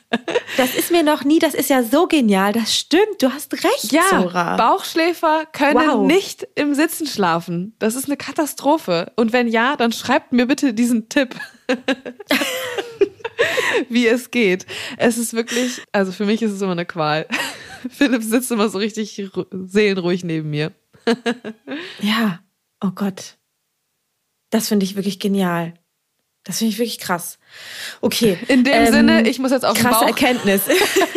[0.75, 2.53] ist mir noch nie, das ist ja so genial.
[2.53, 4.55] Das stimmt, du hast recht, Ja, Zora.
[4.57, 6.05] Bauchschläfer können Wow.
[6.07, 7.75] nicht im Sitzen schlafen.
[7.79, 9.11] Das ist eine Katastrophe.
[9.15, 11.35] Und wenn ja, dann schreibt mir bitte diesen Tipp.
[13.89, 14.65] Wie es geht.
[14.97, 17.27] Es ist wirklich, also für mich ist es immer eine Qual.
[17.89, 20.71] Philipp sitzt immer so richtig ru- seelenruhig neben mir.
[22.01, 22.39] Ja,
[22.83, 23.37] oh Gott.
[24.51, 25.73] Das finde ich wirklich genial.
[26.43, 27.37] Das finde ich wirklich krass.
[28.01, 28.37] Okay.
[28.47, 30.61] In dem ähm, Sinne, ich muss jetzt auf den krasse Bauch Erkenntnis.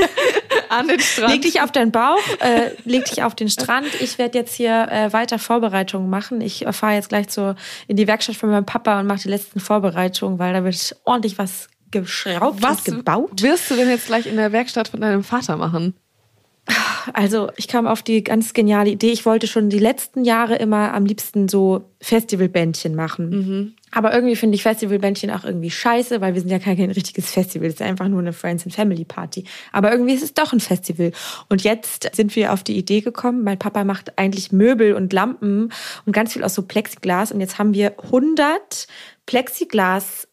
[0.68, 1.32] an den Strand.
[1.32, 3.86] leg dich auf deinen Bauch, äh, leg dich auf den Strand.
[4.00, 6.40] Ich werde jetzt hier äh, weiter Vorbereitungen machen.
[6.40, 7.56] Ich fahre jetzt gleich zur,
[7.86, 11.38] in die Werkstatt von meinem Papa und mache die letzten Vorbereitungen, weil da wird ordentlich
[11.38, 13.42] was geschraubt Was und gebaut.
[13.42, 15.94] wirst du denn jetzt gleich in der Werkstatt von deinem Vater machen?
[17.12, 19.12] Also ich kam auf die ganz geniale Idee.
[19.12, 23.30] Ich wollte schon die letzten Jahre immer am liebsten so Festivalbändchen machen.
[23.90, 27.30] Aber irgendwie finde ich Festivalbändchen auch irgendwie scheiße, weil wir sind ja kein, kein richtiges
[27.30, 27.68] Festival.
[27.68, 29.44] Es ist einfach nur eine Friends and Family Party.
[29.72, 31.12] Aber irgendwie ist es doch ein Festival.
[31.48, 33.44] Und jetzt sind wir auf die Idee gekommen.
[33.44, 35.70] Mein Papa macht eigentlich Möbel und Lampen
[36.06, 37.30] und ganz viel aus so Plexiglas.
[37.30, 38.86] Und jetzt haben wir 100
[39.26, 40.26] Plexiglas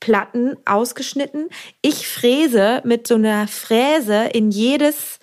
[0.00, 1.48] Platten ausgeschnitten.
[1.82, 5.18] Ich fräse mit so einer Fräse in jedes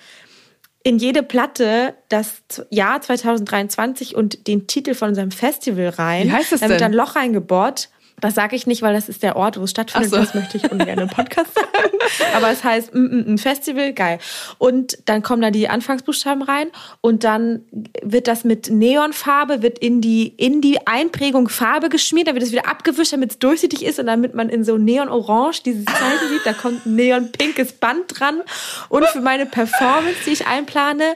[0.83, 6.27] in jede Platte das Jahr 2023 und den Titel von unserem Festival rein.
[6.27, 6.91] Wie heißt es Da wird denn?
[6.91, 7.89] ein Loch reingebohrt.
[8.23, 10.09] Das sage ich nicht, weil das ist der Ort, wo es stattfindet.
[10.09, 10.15] So.
[10.15, 11.97] Das möchte ich ungern im Podcast sagen.
[12.33, 14.17] Aber es heißt mm, mm, ein Festival, geil.
[14.59, 16.67] Und dann kommen da die Anfangsbuchstaben rein
[17.01, 17.63] und dann
[18.01, 22.53] wird das mit Neonfarbe, wird in die, in die Einprägung Farbe geschmiert, dann wird es
[22.53, 26.45] wieder abgewischt, damit es durchsichtig ist und damit man in so Neon-Orange dieses Zeichen sieht.
[26.45, 28.39] Da kommt ein neon-pinkes Band dran.
[28.87, 31.15] Und für meine Performance, die ich einplane,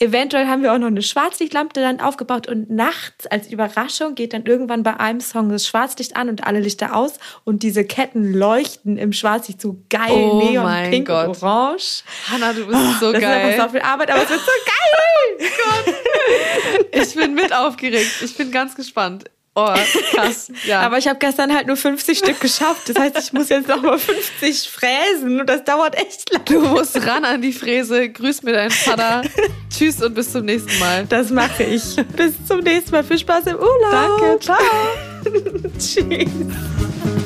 [0.00, 4.46] Eventuell haben wir auch noch eine Schwarzlichtlampe dann aufgebaut und nachts als Überraschung geht dann
[4.46, 8.96] irgendwann bei einem Song das Schwarzlicht an und alle Lichter aus und diese Ketten leuchten
[8.96, 11.42] im Schwarzlicht so geil, Oh neon, mein pink Gott.
[11.42, 12.04] orange.
[12.30, 13.44] Hanna, du bist so das ist geil.
[13.50, 14.46] einfach so viel Arbeit, aber es wird so
[15.40, 15.48] geil.
[16.92, 18.22] Ich bin mit aufgeregt.
[18.22, 19.24] Ich bin ganz gespannt.
[19.58, 19.74] Oh,
[20.14, 20.52] krass.
[20.64, 20.82] Ja.
[20.82, 22.88] Aber ich habe gestern halt nur 50 Stück geschafft.
[22.88, 26.44] Das heißt, ich muss jetzt noch mal 50 fräsen und das dauert echt lang.
[26.44, 28.08] du musst ran an die Fräse.
[28.08, 29.22] Grüß mir deinen Vater.
[29.76, 31.06] Tschüss und bis zum nächsten Mal.
[31.08, 31.96] Das mache ich.
[32.16, 33.02] Bis zum nächsten Mal.
[33.02, 34.20] Viel Spaß im Urlaub.
[34.20, 34.58] Danke, ciao.
[35.78, 37.17] Tschüss.